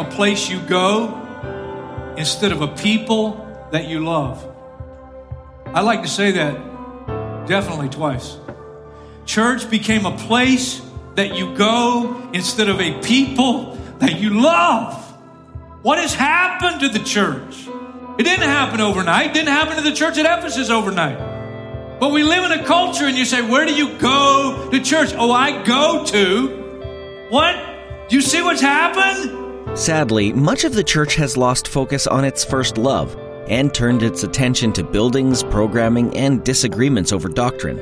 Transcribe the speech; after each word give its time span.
A 0.00 0.10
place 0.10 0.48
you 0.48 0.60
go 0.60 2.14
instead 2.16 2.52
of 2.52 2.62
a 2.62 2.68
people 2.68 3.46
that 3.70 3.88
you 3.88 4.04
love. 4.04 4.46
I 5.66 5.82
like 5.82 6.02
to 6.02 6.08
say 6.08 6.32
that 6.32 7.46
definitely 7.46 7.88
twice. 7.88 8.36
Church 9.24 9.70
became 9.70 10.06
a 10.06 10.16
place 10.16 10.82
that 11.14 11.36
you 11.36 11.54
go 11.56 12.30
instead 12.32 12.68
of 12.68 12.80
a 12.80 13.00
people 13.00 13.76
that 13.98 14.20
you 14.20 14.40
love. 14.40 14.94
What 15.82 15.98
has 15.98 16.14
happened 16.14 16.80
to 16.80 16.88
the 16.88 17.04
church? 17.04 17.68
It 18.18 18.24
didn't 18.24 18.48
happen 18.48 18.80
overnight. 18.80 19.26
It 19.26 19.34
didn't 19.34 19.48
happen 19.48 19.76
to 19.76 19.82
the 19.82 19.92
church 19.92 20.18
at 20.18 20.26
Ephesus 20.26 20.70
overnight. 20.70 21.18
But 22.00 22.12
we 22.12 22.22
live 22.22 22.50
in 22.50 22.58
a 22.58 22.64
culture 22.64 23.06
and 23.06 23.16
you 23.16 23.24
say, 23.24 23.42
Where 23.42 23.66
do 23.66 23.74
you 23.74 23.98
go 23.98 24.68
to 24.70 24.80
church? 24.80 25.14
Oh, 25.14 25.30
I 25.30 25.62
go 25.62 26.04
to. 26.06 27.28
What? 27.30 28.08
Do 28.08 28.16
you 28.16 28.22
see 28.22 28.42
what's 28.42 28.60
happened? 28.60 29.39
Sadly, 29.74 30.32
much 30.32 30.64
of 30.64 30.74
the 30.74 30.84
church 30.84 31.14
has 31.14 31.36
lost 31.36 31.68
focus 31.68 32.06
on 32.06 32.24
its 32.24 32.44
first 32.44 32.76
love 32.76 33.16
and 33.48 33.72
turned 33.72 34.02
its 34.02 34.24
attention 34.24 34.72
to 34.72 34.84
buildings, 34.84 35.42
programming, 35.44 36.14
and 36.16 36.44
disagreements 36.44 37.12
over 37.12 37.28
doctrine. 37.28 37.78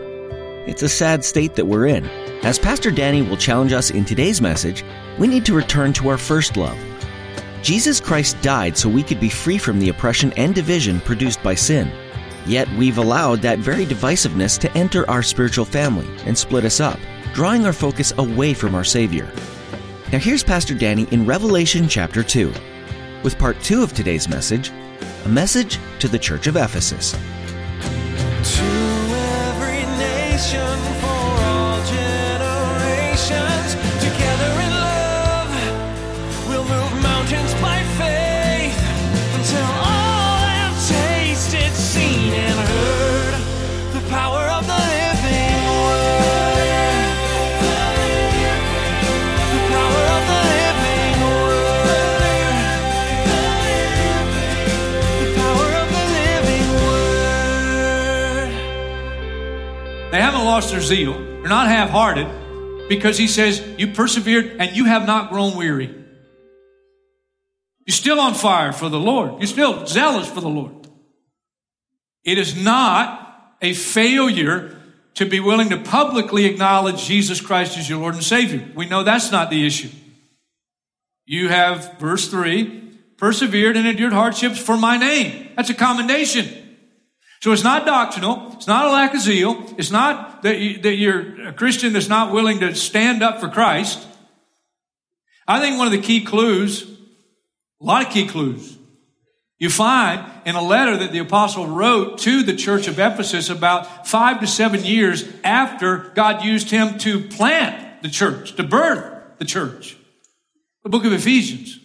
It's 0.69 0.83
a 0.83 0.89
sad 0.89 1.25
state 1.25 1.55
that 1.55 1.67
we're 1.67 1.87
in. 1.87 2.05
As 2.45 2.59
Pastor 2.59 2.91
Danny 2.91 3.23
will 3.23 3.39
challenge 3.39 3.73
us 3.73 3.91
in 3.91 4.05
today's 4.05 4.41
message, 4.41 4.85
we 5.19 5.27
need 5.27 5.47
to 5.47 5.55
return 5.55 5.93
to 5.95 6.11
our 6.11 6.19
first 6.19 6.57
love. 6.57 6.79
Jesus 7.62 8.01
Christ 8.01 8.41
died 8.43 8.77
so 8.77 8.89
we 8.89 9.03
could 9.03 9.19
be 9.19 9.31
free 9.31 9.59
from 9.59 9.81
the 9.81 9.89
oppression 9.89 10.33
and 10.37 10.55
division 10.55 11.01
produced 11.01 11.43
by 11.43 11.55
sin. 11.55 11.91
Yet 12.47 12.69
we've 12.77 12.99
allowed 12.99 13.41
that 13.43 13.59
very 13.59 13.87
divisiveness 13.87 14.59
to 14.61 14.73
enter 14.77 15.09
our 15.11 15.23
spiritual 15.23 15.65
family 15.65 16.07
and 16.27 16.37
split 16.37 16.65
us 16.65 16.81
up, 16.81 16.99
drawing 17.33 17.67
our 17.67 17.73
focus 17.73 18.12
away 18.19 18.55
from 18.55 18.75
our 18.75 18.84
Savior. 18.84 19.31
Now 20.11 20.19
here's 20.19 20.42
Pastor 20.42 20.73
Danny 20.73 21.06
in 21.11 21.27
Revelation 21.27 21.87
chapter 21.87 22.23
2, 22.23 22.51
with 23.23 23.39
part 23.39 23.61
2 23.61 23.83
of 23.83 23.92
today's 23.92 24.27
message, 24.27 24.70
a 25.27 25.28
message 25.28 25.78
to 25.98 26.09
the 26.09 26.19
church 26.19 26.47
of 26.47 26.56
Ephesus. 26.56 27.12
To 27.12 27.19
every 28.65 29.83
nation 29.98 30.98
lost 60.59 60.73
their 60.73 60.81
zeal. 60.81 61.13
They're 61.13 61.49
not 61.49 61.69
half 61.69 61.91
hearted 61.91 62.27
because 62.89 63.17
he 63.17 63.29
says, 63.29 63.63
You 63.79 63.93
persevered 63.93 64.57
and 64.59 64.77
you 64.77 64.87
have 64.87 65.07
not 65.07 65.31
grown 65.31 65.57
weary. 65.57 65.87
You're 67.87 67.95
still 67.95 68.19
on 68.19 68.35
fire 68.35 68.73
for 68.73 68.89
the 68.89 68.99
Lord. 68.99 69.39
You're 69.39 69.47
still 69.47 69.87
zealous 69.87 70.29
for 70.29 70.41
the 70.41 70.49
Lord. 70.49 70.89
It 72.25 72.39
is 72.39 72.61
not 72.61 73.57
a 73.63 73.73
failure 73.73 74.77
to 75.15 75.27
be 75.27 75.39
willing 75.39 75.69
to 75.69 75.79
publicly 75.79 76.47
acknowledge 76.47 77.05
Jesus 77.05 77.41
Christ 77.41 77.79
as 77.79 77.89
your 77.89 78.01
Lord 78.01 78.15
and 78.15 78.25
Savior. 78.25 78.69
We 78.75 78.87
know 78.87 79.05
that's 79.05 79.31
not 79.31 79.51
the 79.51 79.65
issue. 79.65 79.91
You 81.25 81.51
have, 81.51 81.99
verse 82.01 82.29
3, 82.29 82.99
persevered 83.17 83.77
and 83.77 83.87
endured 83.87 84.13
hardships 84.13 84.59
for 84.59 84.77
my 84.77 84.97
name. 84.97 85.51
That's 85.55 85.71
a 85.71 85.75
commendation. 85.75 86.68
So 87.41 87.53
it's 87.53 87.62
not 87.62 87.87
doctrinal. 87.87 88.53
It's 88.54 88.66
not 88.66 88.87
a 88.87 88.91
lack 88.91 89.15
of 89.15 89.21
zeal. 89.21 89.65
It's 89.78 89.91
not 89.91 90.43
that, 90.43 90.59
you, 90.59 90.78
that 90.78 90.94
you're 90.97 91.49
a 91.49 91.53
Christian 91.53 91.93
that's 91.93 92.09
not 92.09 92.32
willing 92.32 92.60
to 92.60 92.75
stand 92.75 93.22
up 93.22 93.41
for 93.41 93.49
Christ. 93.49 94.06
I 95.47 95.60
think 95.60 95.78
one 95.78 95.87
of 95.87 95.93
the 95.93 96.03
key 96.03 96.25
clues, 96.25 96.82
a 97.81 97.84
lot 97.84 98.04
of 98.04 98.12
key 98.12 98.27
clues, 98.27 98.77
you 99.59 99.71
find 99.71 100.25
in 100.44 100.54
a 100.54 100.62
letter 100.62 100.97
that 100.97 101.12
the 101.12 101.19
apostle 101.19 101.66
wrote 101.66 102.19
to 102.19 102.43
the 102.43 102.54
church 102.54 102.87
of 102.87 102.98
Ephesus 102.98 103.50
about 103.50 104.06
five 104.06 104.41
to 104.41 104.47
seven 104.47 104.84
years 104.84 105.25
after 105.43 106.12
God 106.15 106.44
used 106.44 106.71
him 106.71 106.98
to 106.98 107.21
plant 107.28 108.03
the 108.03 108.09
church, 108.09 108.54
to 108.56 108.62
birth 108.62 109.38
the 109.38 109.44
church. 109.44 109.97
The 110.84 110.91
book 110.91 111.04
of 111.04 111.12
Ephesians. 111.12 111.78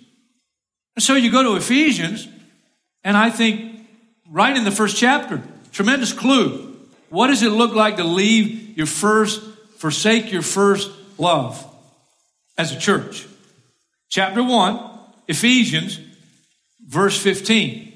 And 0.95 1.03
so 1.03 1.15
you 1.15 1.31
go 1.31 1.41
to 1.43 1.55
Ephesians, 1.55 2.27
and 3.03 3.17
I 3.17 3.31
think 3.31 3.72
right 4.33 4.57
in 4.57 4.63
the 4.63 4.71
first 4.71 4.97
chapter, 4.97 5.41
tremendous 5.71 6.11
clue. 6.11 6.75
What 7.09 7.27
does 7.27 7.43
it 7.43 7.51
look 7.51 7.73
like 7.73 7.97
to 7.97 8.03
leave 8.03 8.75
your 8.75 8.87
first, 8.87 9.39
forsake 9.77 10.31
your 10.31 10.41
first 10.41 10.91
love 11.19 11.63
as 12.57 12.71
a 12.71 12.79
church? 12.79 13.27
Chapter 14.09 14.43
1, 14.43 14.79
Ephesians, 15.27 15.99
verse 16.85 17.17
15. 17.21 17.93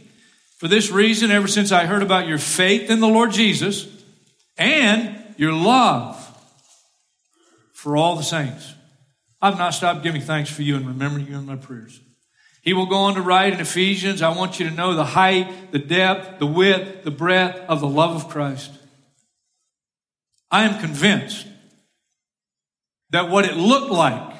For 0.60 0.68
this 0.68 0.92
reason, 0.92 1.32
ever 1.32 1.48
since 1.48 1.72
I 1.72 1.86
heard 1.86 2.04
about 2.04 2.28
your 2.28 2.38
faith 2.38 2.90
in 2.90 3.00
the 3.00 3.08
Lord 3.08 3.32
Jesus 3.32 3.88
and 4.58 5.16
your 5.38 5.54
love 5.54 6.24
for 7.74 7.98
all 7.98 8.16
the 8.16 8.24
saints, 8.24 8.74
I've 9.42 9.58
not 9.58 9.74
stopped 9.74 10.04
giving 10.04 10.22
thanks 10.22 10.52
for 10.52 10.62
you 10.62 10.76
and 10.76 10.88
remembering 10.88 11.28
you 11.28 11.36
in 11.36 11.46
my 11.48 11.56
prayers. 11.56 12.00
He 12.68 12.74
will 12.74 12.86
go 12.86 12.98
on 12.98 13.16
to 13.16 13.22
write 13.22 13.54
in 13.54 13.62
Ephesians, 13.62 14.22
I 14.22 14.36
want 14.36 14.60
you 14.60 14.68
to 14.68 14.76
know 14.76 14.94
the 14.94 15.06
height, 15.06 15.72
the 15.72 15.80
depth, 15.80 16.38
the 16.38 16.46
width, 16.46 17.06
the 17.06 17.12
breadth 17.12 17.62
of 17.70 17.80
the 17.80 17.88
love 17.88 18.14
of 18.14 18.28
Christ. 18.28 18.70
I 20.52 20.66
am 20.66 20.78
convinced 20.82 21.48
that 23.12 23.30
what 23.30 23.46
it 23.46 23.56
looked 23.56 23.90
like 23.90 24.36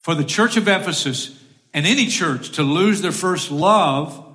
for 0.00 0.14
the 0.14 0.24
church 0.24 0.56
of 0.56 0.66
Ephesus 0.66 1.38
and 1.74 1.86
any 1.86 2.06
church 2.06 2.52
to 2.52 2.62
lose 2.62 3.02
their 3.02 3.12
first 3.12 3.50
love, 3.50 4.34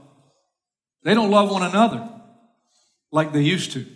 they 1.02 1.16
don't 1.16 1.32
love 1.32 1.50
one 1.50 1.64
another 1.64 2.08
like 3.12 3.34
they 3.34 3.42
used 3.42 3.72
to. 3.72 3.88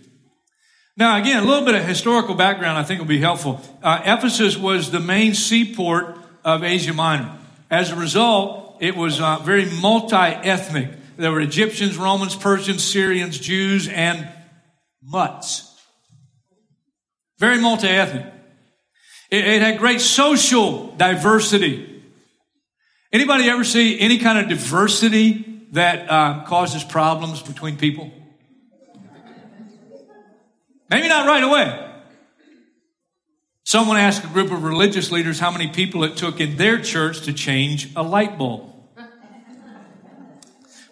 Now, 0.97 1.21
again, 1.21 1.43
a 1.43 1.45
little 1.45 1.65
bit 1.65 1.75
of 1.75 1.85
historical 1.85 2.33
background 2.33 2.79
I 2.79 2.83
think 2.83 2.99
will 2.99 3.05
be 3.05 3.21
helpful. 3.21 3.61
Uh, 3.83 4.01
Ephesus 4.03 4.57
was 4.57 4.89
the 4.89 4.99
main 4.99 5.35
seaport 5.35 6.17
of 6.43 6.63
Asia 6.63 6.95
Minor. 6.95 7.37
As 7.69 7.91
a 7.91 7.95
result, 7.95 8.69
it 8.81 8.95
was 8.97 9.21
uh, 9.21 9.37
very 9.37 9.65
multi 9.79 10.15
ethnic. 10.15 10.89
There 11.15 11.31
were 11.31 11.39
Egyptians, 11.39 11.97
Romans, 11.97 12.35
Persians, 12.35 12.83
Syrians, 12.83 13.37
Jews, 13.37 13.87
and 13.87 14.27
mutts. 15.03 15.79
Very 17.37 17.59
multi 17.59 17.87
ethnic. 17.87 18.25
It, 19.29 19.45
it 19.45 19.61
had 19.61 19.77
great 19.77 20.01
social 20.01 20.95
diversity. 20.95 22.03
Anybody 23.13 23.49
ever 23.49 23.63
see 23.63 23.99
any 23.99 24.17
kind 24.17 24.39
of 24.39 24.49
diversity 24.49 25.67
that 25.73 26.09
uh, 26.09 26.43
causes 26.45 26.83
problems 26.83 27.43
between 27.43 27.77
people? 27.77 28.11
Maybe 30.89 31.07
not 31.07 31.27
right 31.27 31.43
away. 31.43 31.87
Someone 33.63 33.97
asked 33.97 34.23
a 34.23 34.27
group 34.27 34.51
of 34.51 34.63
religious 34.63 35.11
leaders 35.11 35.39
how 35.39 35.51
many 35.51 35.67
people 35.67 36.03
it 36.03 36.17
took 36.17 36.41
in 36.41 36.57
their 36.57 36.81
church 36.81 37.21
to 37.21 37.31
change 37.31 37.93
a 37.95 38.01
light 38.01 38.39
bulb. 38.39 38.70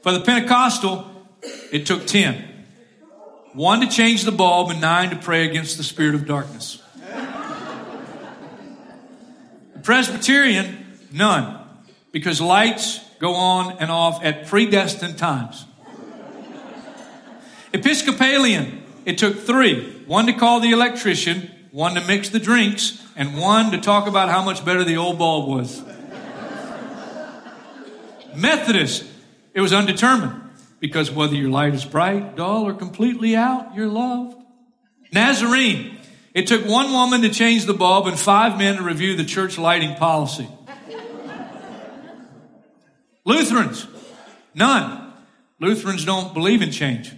For 0.09 0.17
the 0.17 0.25
Pentecostal, 0.25 1.05
it 1.71 1.85
took 1.85 2.07
10. 2.07 2.43
One 3.53 3.81
to 3.81 3.87
change 3.87 4.23
the 4.23 4.31
bulb 4.31 4.71
and 4.71 4.81
nine 4.81 5.11
to 5.11 5.15
pray 5.15 5.47
against 5.47 5.77
the 5.77 5.83
spirit 5.83 6.15
of 6.15 6.25
darkness. 6.25 6.81
The 9.75 9.79
Presbyterian, 9.83 10.97
none, 11.13 11.63
because 12.11 12.41
lights 12.41 13.01
go 13.19 13.35
on 13.35 13.77
and 13.77 13.91
off 13.91 14.25
at 14.25 14.47
predestined 14.47 15.19
times. 15.19 15.65
Episcopalian, 17.71 18.81
it 19.05 19.19
took 19.19 19.37
three 19.37 19.93
one 20.07 20.25
to 20.25 20.33
call 20.33 20.59
the 20.59 20.71
electrician, 20.71 21.51
one 21.69 21.93
to 21.93 22.01
mix 22.01 22.29
the 22.29 22.39
drinks, 22.39 23.05
and 23.15 23.37
one 23.37 23.69
to 23.73 23.77
talk 23.79 24.07
about 24.07 24.29
how 24.29 24.43
much 24.43 24.65
better 24.65 24.83
the 24.83 24.97
old 24.97 25.19
bulb 25.19 25.47
was. 25.47 25.83
Methodist, 28.35 29.05
it 29.59 29.61
was 29.61 29.73
undetermined 29.73 30.41
because 30.79 31.11
whether 31.11 31.35
your 31.35 31.49
light 31.49 31.73
is 31.73 31.83
bright, 31.83 32.37
dull, 32.37 32.65
or 32.65 32.73
completely 32.73 33.35
out, 33.35 33.75
you're 33.75 33.89
loved. 33.89 34.41
Nazarene, 35.11 35.97
it 36.33 36.47
took 36.47 36.65
one 36.65 36.93
woman 36.93 37.23
to 37.23 37.29
change 37.29 37.65
the 37.65 37.73
bulb 37.73 38.07
and 38.07 38.17
five 38.17 38.57
men 38.57 38.77
to 38.77 38.83
review 38.83 39.17
the 39.17 39.25
church 39.25 39.57
lighting 39.57 39.95
policy. 39.95 40.47
Lutherans, 43.25 43.85
none. 44.55 45.11
Lutherans 45.59 46.05
don't 46.05 46.33
believe 46.33 46.61
in 46.61 46.71
change. 46.71 47.09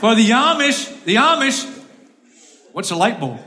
For 0.00 0.14
the 0.14 0.30
Amish, 0.30 1.04
the 1.04 1.16
Amish, 1.16 1.84
what's 2.72 2.90
a 2.90 2.96
light 2.96 3.20
bulb? 3.20 3.38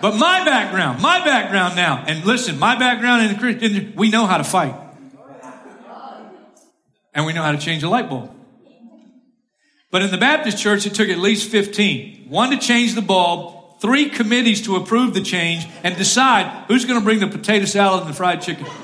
But 0.00 0.16
my 0.16 0.44
background, 0.44 1.02
my 1.02 1.24
background 1.24 1.74
now, 1.74 2.04
and 2.06 2.24
listen, 2.24 2.58
my 2.58 2.78
background 2.78 3.22
in 3.22 3.32
the 3.32 3.38
Christian, 3.38 3.94
we 3.96 4.10
know 4.10 4.26
how 4.26 4.38
to 4.38 4.44
fight. 4.44 4.74
And 7.12 7.26
we 7.26 7.32
know 7.32 7.42
how 7.42 7.50
to 7.50 7.58
change 7.58 7.82
a 7.82 7.88
light 7.88 8.08
bulb. 8.08 8.30
But 9.90 10.02
in 10.02 10.10
the 10.10 10.18
Baptist 10.18 10.58
church, 10.58 10.86
it 10.86 10.94
took 10.94 11.08
at 11.08 11.18
least 11.18 11.50
15. 11.50 12.26
One 12.28 12.50
to 12.50 12.58
change 12.58 12.94
the 12.94 13.02
bulb, 13.02 13.80
three 13.80 14.08
committees 14.10 14.62
to 14.62 14.76
approve 14.76 15.14
the 15.14 15.22
change, 15.22 15.66
and 15.82 15.96
decide 15.96 16.66
who's 16.68 16.84
going 16.84 17.00
to 17.00 17.04
bring 17.04 17.18
the 17.20 17.26
potato 17.26 17.64
salad 17.64 18.02
and 18.02 18.10
the 18.10 18.14
fried 18.14 18.42
chicken. 18.42 18.66
and 18.66 18.76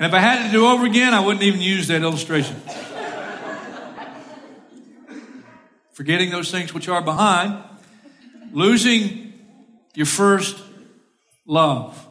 if 0.00 0.12
I 0.12 0.18
had 0.18 0.46
to 0.46 0.52
do 0.52 0.66
over 0.66 0.86
again, 0.86 1.14
I 1.14 1.20
wouldn't 1.20 1.44
even 1.44 1.60
use 1.60 1.86
that 1.88 2.02
illustration. 2.02 2.60
Forgetting 5.94 6.30
those 6.30 6.50
things 6.50 6.74
which 6.74 6.88
are 6.88 7.02
behind, 7.02 7.62
losing 8.52 9.32
your 9.94 10.06
first 10.06 10.60
love. 11.46 12.06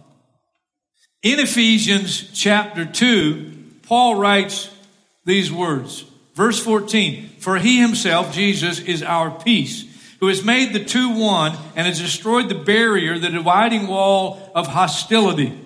In 1.22 1.40
Ephesians 1.40 2.30
chapter 2.34 2.86
2, 2.86 3.52
Paul 3.84 4.16
writes 4.16 4.70
these 5.26 5.52
words. 5.52 6.06
Verse 6.34 6.60
14, 6.60 7.30
for 7.40 7.58
he 7.58 7.80
himself, 7.80 8.34
Jesus, 8.34 8.80
is 8.80 9.04
our 9.04 9.30
peace, 9.30 9.86
who 10.20 10.28
has 10.28 10.44
made 10.44 10.74
the 10.74 10.84
two 10.84 11.10
one 11.20 11.56
and 11.76 11.86
has 11.86 12.00
destroyed 12.00 12.50
the 12.50 12.56
barrier, 12.56 13.20
the 13.20 13.30
dividing 13.30 13.88
wall 13.88 14.52
of 14.56 14.68
hostility 14.68 15.60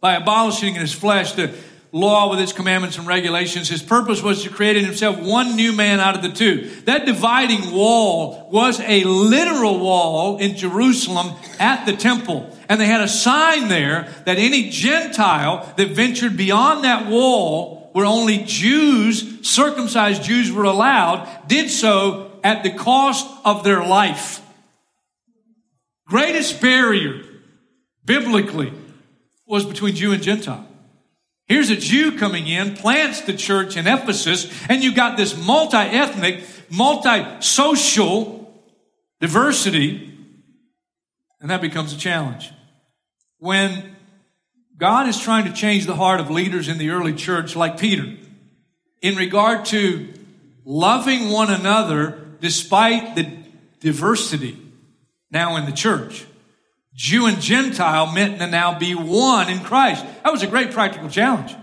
by 0.00 0.16
abolishing 0.16 0.74
in 0.74 0.80
his 0.82 0.92
flesh 0.92 1.32
the 1.32 1.54
law 1.94 2.28
with 2.28 2.40
its 2.40 2.52
commandments 2.52 2.98
and 2.98 3.06
regulations. 3.06 3.68
His 3.68 3.80
purpose 3.80 4.20
was 4.20 4.42
to 4.42 4.50
create 4.50 4.76
in 4.76 4.84
himself 4.84 5.16
one 5.16 5.54
new 5.54 5.72
man 5.72 6.00
out 6.00 6.16
of 6.16 6.22
the 6.22 6.28
two. 6.28 6.68
That 6.86 7.06
dividing 7.06 7.70
wall 7.70 8.48
was 8.50 8.80
a 8.80 9.04
literal 9.04 9.78
wall 9.78 10.38
in 10.38 10.56
Jerusalem 10.56 11.36
at 11.60 11.86
the 11.86 11.96
temple. 11.96 12.50
And 12.68 12.80
they 12.80 12.86
had 12.86 13.00
a 13.00 13.08
sign 13.08 13.68
there 13.68 14.12
that 14.26 14.38
any 14.38 14.70
Gentile 14.70 15.72
that 15.76 15.90
ventured 15.90 16.36
beyond 16.36 16.82
that 16.82 17.06
wall 17.06 17.90
where 17.92 18.06
only 18.06 18.38
Jews, 18.38 19.48
circumcised 19.48 20.24
Jews 20.24 20.50
were 20.50 20.64
allowed, 20.64 21.46
did 21.46 21.70
so 21.70 22.32
at 22.42 22.64
the 22.64 22.72
cost 22.72 23.24
of 23.44 23.62
their 23.62 23.86
life. 23.86 24.40
Greatest 26.08 26.60
barrier, 26.60 27.22
biblically, 28.04 28.72
was 29.46 29.64
between 29.64 29.94
Jew 29.94 30.10
and 30.10 30.20
Gentile. 30.20 30.66
Here's 31.46 31.70
a 31.70 31.76
Jew 31.76 32.18
coming 32.18 32.46
in, 32.46 32.74
plants 32.74 33.20
the 33.20 33.34
church 33.34 33.76
in 33.76 33.86
Ephesus, 33.86 34.50
and 34.68 34.82
you've 34.82 34.94
got 34.94 35.16
this 35.16 35.36
multi-ethnic, 35.36 36.42
multi-social 36.70 38.62
diversity, 39.20 40.10
and 41.40 41.50
that 41.50 41.60
becomes 41.60 41.92
a 41.92 41.98
challenge. 41.98 42.50
When 43.38 43.94
God 44.78 45.06
is 45.06 45.20
trying 45.20 45.44
to 45.44 45.52
change 45.52 45.84
the 45.86 45.94
heart 45.94 46.20
of 46.20 46.30
leaders 46.30 46.68
in 46.68 46.78
the 46.78 46.90
early 46.90 47.12
church, 47.12 47.54
like 47.54 47.78
Peter, 47.78 48.16
in 49.02 49.16
regard 49.16 49.66
to 49.66 50.12
loving 50.64 51.28
one 51.28 51.50
another 51.52 52.20
despite 52.40 53.14
the 53.14 53.30
diversity 53.80 54.58
now 55.30 55.56
in 55.56 55.66
the 55.66 55.72
church. 55.72 56.24
Jew 56.94 57.26
and 57.26 57.40
Gentile 57.40 58.12
meant 58.12 58.38
to 58.38 58.46
now 58.46 58.78
be 58.78 58.94
one 58.94 59.48
in 59.48 59.60
Christ. 59.60 60.04
That 60.22 60.32
was 60.32 60.42
a 60.42 60.46
great 60.46 60.70
practical 60.70 61.08
challenge. 61.08 61.54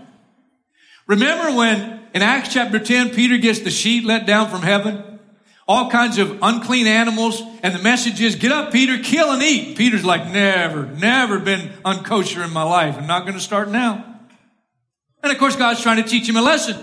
Remember 1.06 1.56
when 1.56 2.00
in 2.14 2.22
Acts 2.22 2.52
chapter 2.52 2.78
10, 2.78 3.10
Peter 3.10 3.38
gets 3.38 3.60
the 3.60 3.70
sheet 3.70 4.04
let 4.04 4.26
down 4.26 4.50
from 4.50 4.62
heaven? 4.62 5.20
All 5.66 5.90
kinds 5.90 6.18
of 6.18 6.38
unclean 6.42 6.86
animals, 6.86 7.40
and 7.62 7.74
the 7.74 7.82
message 7.82 8.20
is, 8.20 8.36
get 8.36 8.52
up, 8.52 8.72
Peter, 8.72 8.98
kill 8.98 9.30
and 9.30 9.42
eat. 9.42 9.78
Peter's 9.78 10.04
like, 10.04 10.26
never, 10.26 10.86
never 10.86 11.38
been 11.38 11.70
unkosher 11.84 12.44
in 12.44 12.52
my 12.52 12.64
life. 12.64 12.96
I'm 12.98 13.06
not 13.06 13.22
going 13.22 13.34
to 13.34 13.40
start 13.40 13.70
now. 13.70 14.04
And 15.22 15.32
of 15.32 15.38
course, 15.38 15.56
God's 15.56 15.80
trying 15.80 16.02
to 16.02 16.08
teach 16.08 16.28
him 16.28 16.36
a 16.36 16.42
lesson. 16.42 16.76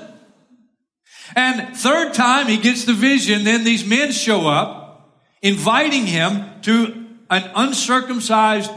And 1.36 1.76
third 1.78 2.14
time 2.14 2.48
he 2.48 2.58
gets 2.58 2.86
the 2.86 2.94
vision, 2.94 3.44
then 3.44 3.64
these 3.64 3.86
men 3.86 4.12
show 4.12 4.48
up, 4.48 5.20
inviting 5.42 6.08
him 6.08 6.62
to 6.62 6.99
an 7.30 7.50
uncircumcised 7.56 8.72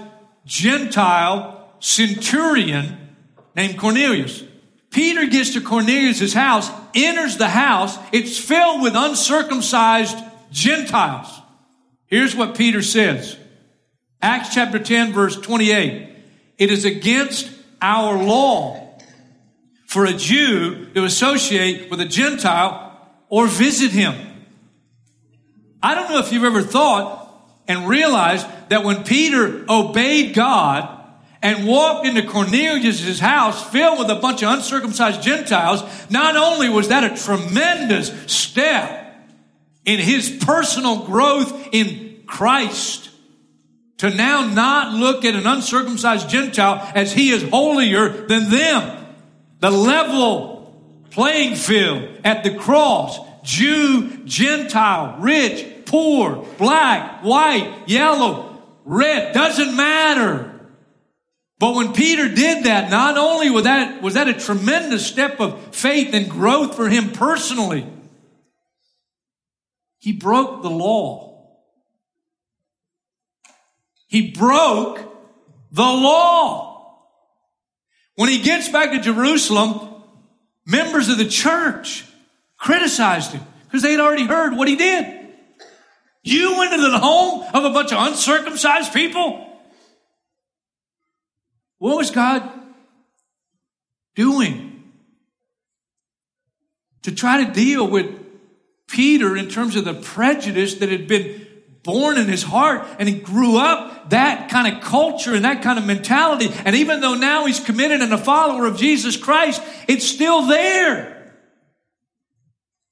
Gentile 0.44 1.74
centurion 1.80 3.14
named 3.56 3.78
Cornelius. 3.78 4.44
Peter 4.90 5.26
gets 5.26 5.54
to 5.54 5.60
Cornelius' 5.60 6.34
house, 6.34 6.70
enters 6.94 7.38
the 7.38 7.48
house. 7.48 7.98
It's 8.12 8.38
filled 8.38 8.82
with 8.82 8.94
uncircumcised 8.94 10.18
Gentiles. 10.50 11.28
Here's 12.06 12.36
what 12.36 12.56
Peter 12.56 12.82
says. 12.82 13.38
Acts 14.20 14.54
chapter 14.54 14.78
10 14.78 15.12
verse 15.12 15.36
28. 15.36 16.10
It 16.58 16.70
is 16.70 16.84
against 16.84 17.50
our 17.80 18.22
law 18.22 18.98
for 19.86 20.04
a 20.04 20.12
Jew 20.12 20.92
to 20.94 21.04
associate 21.04 21.90
with 21.90 22.00
a 22.00 22.04
Gentile 22.04 23.10
or 23.28 23.46
visit 23.46 23.90
him. 23.90 24.14
I 25.82 25.94
don't 25.94 26.10
know 26.10 26.18
if 26.18 26.32
you've 26.32 26.44
ever 26.44 26.62
thought 26.62 27.21
and 27.68 27.88
realized 27.88 28.46
that 28.68 28.84
when 28.84 29.04
Peter 29.04 29.64
obeyed 29.68 30.34
God 30.34 30.98
and 31.42 31.66
walked 31.66 32.06
into 32.06 32.22
Cornelius' 32.26 33.18
house 33.18 33.68
filled 33.70 33.98
with 33.98 34.10
a 34.10 34.20
bunch 34.20 34.42
of 34.42 34.52
uncircumcised 34.52 35.22
Gentiles, 35.22 35.82
not 36.10 36.36
only 36.36 36.68
was 36.68 36.88
that 36.88 37.04
a 37.04 37.22
tremendous 37.22 38.08
step 38.32 39.00
in 39.84 39.98
his 39.98 40.30
personal 40.44 41.04
growth 41.04 41.68
in 41.72 42.22
Christ, 42.26 43.10
to 43.98 44.10
now 44.10 44.46
not 44.46 44.94
look 44.94 45.24
at 45.24 45.34
an 45.34 45.46
uncircumcised 45.46 46.28
Gentile 46.28 46.90
as 46.94 47.12
he 47.12 47.30
is 47.30 47.48
holier 47.50 48.08
than 48.26 48.50
them. 48.50 49.06
The 49.60 49.70
level 49.70 50.74
playing 51.10 51.54
field 51.54 52.08
at 52.24 52.42
the 52.42 52.54
cross, 52.54 53.18
Jew, 53.44 54.24
Gentile, 54.24 55.18
rich, 55.20 55.81
poor, 55.92 56.46
black, 56.56 57.22
white, 57.22 57.82
yellow, 57.86 58.58
red, 58.86 59.34
doesn't 59.34 59.76
matter. 59.76 60.48
But 61.58 61.74
when 61.74 61.92
Peter 61.92 62.34
did 62.34 62.64
that, 62.64 62.90
not 62.90 63.18
only 63.18 63.50
was 63.50 63.64
that, 63.64 64.00
was 64.00 64.14
that 64.14 64.26
a 64.26 64.32
tremendous 64.32 65.06
step 65.06 65.38
of 65.38 65.76
faith 65.76 66.14
and 66.14 66.30
growth 66.30 66.76
for 66.76 66.88
him 66.88 67.10
personally, 67.10 67.86
he 69.98 70.12
broke 70.12 70.62
the 70.62 70.70
law. 70.70 71.46
He 74.08 74.30
broke 74.30 74.98
the 75.72 75.82
law. 75.82 77.02
When 78.14 78.30
he 78.30 78.40
gets 78.40 78.70
back 78.70 78.92
to 78.92 78.98
Jerusalem, 78.98 80.02
members 80.64 81.10
of 81.10 81.18
the 81.18 81.28
church 81.28 82.06
criticized 82.56 83.32
him 83.32 83.42
because 83.64 83.82
they 83.82 83.90
had 83.90 84.00
already 84.00 84.24
heard 84.24 84.56
what 84.56 84.68
he 84.68 84.76
did. 84.76 85.21
You 86.22 86.56
went 86.58 86.72
into 86.72 86.90
the 86.90 86.98
home 86.98 87.44
of 87.52 87.64
a 87.64 87.70
bunch 87.70 87.92
of 87.92 88.06
uncircumcised 88.06 88.92
people? 88.92 89.48
What 91.78 91.96
was 91.96 92.10
God 92.10 92.48
doing 94.14 94.92
to 97.02 97.12
try 97.12 97.44
to 97.44 97.52
deal 97.52 97.88
with 97.88 98.06
Peter 98.86 99.36
in 99.36 99.48
terms 99.48 99.74
of 99.74 99.84
the 99.84 99.94
prejudice 99.94 100.74
that 100.74 100.90
had 100.90 101.08
been 101.08 101.46
born 101.82 102.18
in 102.18 102.28
his 102.28 102.42
heart 102.44 102.86
and 102.98 103.08
he 103.08 103.18
grew 103.18 103.56
up 103.56 104.10
that 104.10 104.48
kind 104.48 104.72
of 104.72 104.82
culture 104.82 105.34
and 105.34 105.44
that 105.44 105.62
kind 105.62 105.78
of 105.78 105.84
mentality. 105.84 106.50
And 106.64 106.76
even 106.76 107.00
though 107.00 107.14
now 107.14 107.46
he's 107.46 107.58
committed 107.58 108.00
and 108.00 108.12
a 108.12 108.18
follower 108.18 108.66
of 108.66 108.76
Jesus 108.76 109.16
Christ, 109.16 109.62
it's 109.88 110.06
still 110.06 110.42
there. 110.46 111.32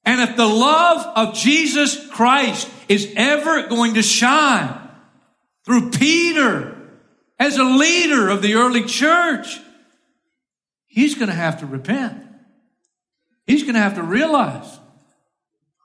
And 0.05 0.21
if 0.21 0.37
the 0.37 0.47
love 0.47 1.07
of 1.17 1.35
Jesus 1.35 2.09
Christ 2.09 2.69
is 2.91 3.13
ever 3.15 3.69
going 3.69 3.95
to 3.95 4.03
shine 4.03 4.77
through 5.65 5.93
Peter 5.93 6.77
as 7.39 7.57
a 7.57 7.63
leader 7.63 8.29
of 8.29 8.43
the 8.43 8.55
early 8.55 8.85
church, 8.85 9.61
he's 10.89 11.15
going 11.15 11.29
to 11.29 11.35
have 11.35 11.61
to 11.61 11.67
repent. 11.67 12.21
He's 13.47 13.63
going 13.63 13.77
to 13.77 13.81
have 13.81 13.95
to 13.95 14.03
realize 14.03 14.81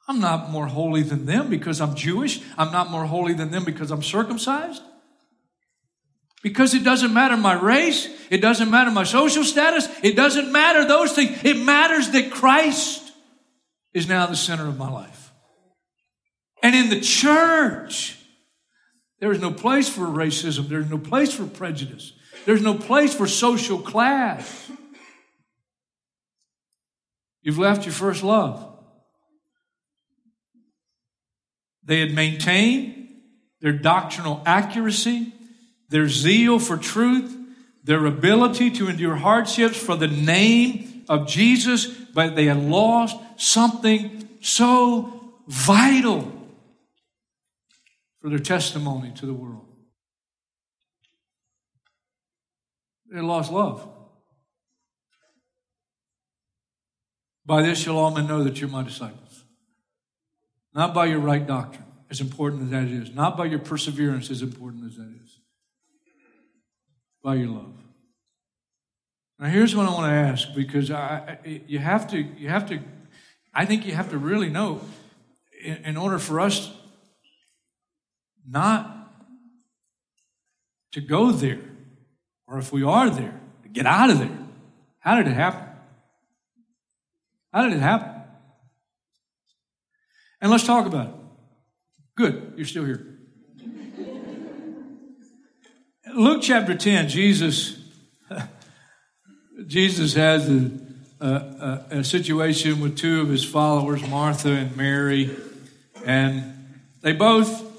I'm 0.08 0.20
not 0.20 0.50
more 0.50 0.66
holy 0.66 1.04
than 1.04 1.28
them 1.28 1.48
because 1.48 1.80
I'm 1.80 1.94
Jewish. 1.94 2.42
I'm 2.58 2.72
not 2.72 2.90
more 2.90 3.06
holy 3.06 3.34
than 3.34 3.52
them 3.52 3.66
because 3.66 3.92
I'm 3.92 4.04
circumcised. 4.04 4.82
Because 6.42 6.74
it 6.74 6.84
doesn't 6.84 7.14
matter 7.14 7.38
my 7.38 7.54
race, 7.54 8.08
it 8.32 8.40
doesn't 8.40 8.72
matter 8.72 8.90
my 8.90 9.04
social 9.04 9.44
status, 9.44 9.88
it 10.04 10.16
doesn't 10.16 10.52
matter 10.52 10.88
those 10.88 11.14
things. 11.14 11.44
It 11.44 11.58
matters 11.58 12.10
that 12.12 12.32
Christ 12.32 13.12
is 13.94 14.08
now 14.08 14.26
the 14.26 14.36
center 14.36 14.68
of 14.68 14.78
my 14.78 14.90
life. 14.90 15.25
And 16.66 16.74
in 16.74 16.90
the 16.90 17.00
church, 17.00 18.18
there 19.20 19.32
is 19.32 19.40
no 19.40 19.52
place 19.52 19.88
for 19.88 20.02
racism, 20.02 20.68
there's 20.68 20.90
no 20.90 20.98
place 20.98 21.32
for 21.32 21.46
prejudice, 21.46 22.14
there's 22.48 22.64
no 22.64 22.74
place 22.74 23.14
for 23.14 23.28
social 23.28 23.78
class. 23.78 24.72
You've 27.44 27.60
left 27.60 27.86
your 27.86 27.94
first 27.94 28.24
love. 28.24 28.68
They 31.84 32.00
had 32.00 32.16
maintained 32.16 33.10
their 33.62 33.74
doctrinal 33.74 34.42
accuracy, 34.48 35.36
their 35.90 36.10
zeal 36.10 36.58
for 36.58 36.78
truth, 36.78 37.38
their 37.84 38.08
ability 38.08 38.72
to 38.72 38.90
endure 38.90 39.18
hardships 39.18 39.78
for 39.78 39.96
the 39.96 40.08
name 40.08 41.06
of 41.10 41.28
Jesus, 41.28 41.86
but 41.86 42.36
they 42.36 42.46
had 42.46 42.64
lost 42.64 43.18
something 43.38 44.28
so 44.42 45.36
vital 45.48 46.35
for 48.26 48.30
their 48.30 48.40
testimony 48.40 49.12
to 49.12 49.28
the 49.28 49.36
world. 49.36 49.68
They 53.14 53.22
lost 53.22 53.52
love. 53.52 53.88
By 57.46 57.62
this 57.62 57.78
shall 57.78 58.00
all 58.00 58.10
men 58.10 58.26
know 58.26 58.44
that 58.44 58.60
you're 58.60 58.68
my 58.68 58.82
disciples. 58.82 59.44
Not 60.74 60.96
by 60.96 61.06
your 61.06 61.20
right 61.20 61.46
doctrine, 61.46 61.86
as 62.10 62.20
important 62.20 62.64
as 62.64 62.70
that 62.72 62.88
is. 62.88 63.14
Not 63.14 63.38
by 63.38 63.46
your 63.46 63.60
perseverance, 63.60 64.32
as 64.32 64.42
important 64.42 64.88
as 64.88 64.98
that 64.98 65.14
is. 65.24 65.40
By 67.24 67.36
your 67.36 67.50
love. 67.50 67.76
Now, 69.38 69.50
here's 69.50 69.76
what 69.76 69.88
I 69.88 69.94
want 69.94 70.08
to 70.08 70.18
ask 70.18 70.48
because 70.56 70.90
I, 70.90 71.38
you 71.68 71.78
have 71.78 72.10
to, 72.10 72.18
you 72.18 72.50
have 72.50 72.68
to, 72.70 72.80
I 73.54 73.66
think 73.68 73.86
you 73.86 73.94
have 73.94 74.10
to 74.10 74.18
really 74.18 74.50
know 74.50 74.82
in, 75.64 75.76
in 75.86 75.96
order 75.96 76.18
for 76.18 76.40
us 76.40 76.76
not 78.48 79.14
to 80.92 81.02
go 81.02 81.32
there, 81.32 81.60
or 82.48 82.58
if 82.58 82.72
we 82.72 82.84
are 82.84 83.10
there, 83.10 83.40
to 83.64 83.70
get 83.70 83.86
out 83.86 84.10
of 84.10 84.20
there. 84.20 84.38
How 85.00 85.16
did 85.16 85.28
it 85.28 85.34
happen? 85.34 85.68
How 87.54 87.64
did 87.64 87.74
it 87.74 87.82
happen? 87.82 88.12
And 90.42 90.52
let's 90.52 90.66
talk 90.66 90.86
about 90.86 91.08
it. 91.08 91.14
Good, 92.16 92.54
you're 92.56 92.66
still 92.66 92.86
here. 92.86 93.06
Luke 96.14 96.42
chapter 96.42 96.76
10, 96.76 97.10
Jesus 97.10 97.78
Jesus 99.68 100.14
has 100.14 100.50
a, 100.50 100.72
a, 101.20 101.86
a, 101.92 102.04
situation 102.04 102.80
with 102.80 102.98
two 102.98 103.22
of 103.22 103.30
his 103.30 103.44
followers, 103.44 104.08
Martha 104.08 104.50
and 104.50 104.76
Mary, 104.76 105.36
and 106.06 106.80
they 107.02 107.14
both 107.14 107.75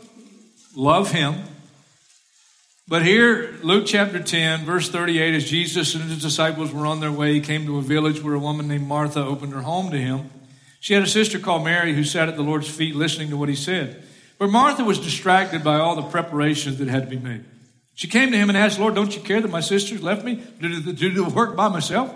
love 0.77 1.11
him. 1.11 1.43
But 2.89 3.05
here, 3.05 3.59
Luke 3.65 3.85
chapter 3.87 4.23
10, 4.23 4.65
verse 4.65 4.89
38, 4.89 5.35
as 5.35 5.51
Jesus 5.51 5.97
and 5.97 6.05
his 6.05 6.23
disciples 6.23 6.73
were 6.73 6.87
on 6.87 7.01
their 7.01 7.11
way, 7.11 7.35
he 7.35 7.41
came 7.41 7.67
to 7.67 7.79
a 7.79 7.83
village 7.83 8.23
where 8.23 8.35
a 8.35 8.39
woman 8.39 8.69
named 8.69 8.87
Martha 8.87 9.19
opened 9.21 9.55
her 9.55 9.63
home 9.63 9.91
to 9.91 9.99
him. 9.99 10.31
She 10.79 10.95
had 10.95 11.03
a 11.03 11.09
sister 11.09 11.41
called 11.41 11.65
Mary 11.65 11.95
who 11.95 12.05
sat 12.05 12.29
at 12.29 12.37
the 12.37 12.45
Lord's 12.45 12.69
feet 12.69 12.95
listening 12.95 13.31
to 13.31 13.37
what 13.37 13.49
he 13.49 13.57
said. 13.57 14.05
But 14.39 14.51
Martha 14.51 14.85
was 14.85 15.01
distracted 15.01 15.65
by 15.65 15.81
all 15.81 15.97
the 15.97 16.03
preparations 16.03 16.79
that 16.79 16.87
had 16.87 17.05
to 17.05 17.11
be 17.11 17.19
made. 17.19 17.45
She 17.95 18.07
came 18.07 18.31
to 18.31 18.37
him 18.37 18.51
and 18.51 18.59
asked, 18.59 18.79
Lord, 18.79 18.95
don't 18.95 19.17
you 19.17 19.23
care 19.23 19.41
that 19.41 19.51
my 19.51 19.61
sisters 19.61 20.03
left 20.03 20.23
me 20.23 20.45
to 20.61 20.81
do, 20.81 20.93
do 20.93 21.11
the 21.11 21.25
work 21.25 21.57
by 21.57 21.69
myself? 21.69 22.15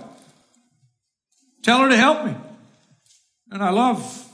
Tell 1.62 1.78
her 1.78 1.88
to 1.88 1.96
help 1.96 2.26
me. 2.26 2.36
And 3.50 3.62
I 3.62 3.70
love 3.70 4.28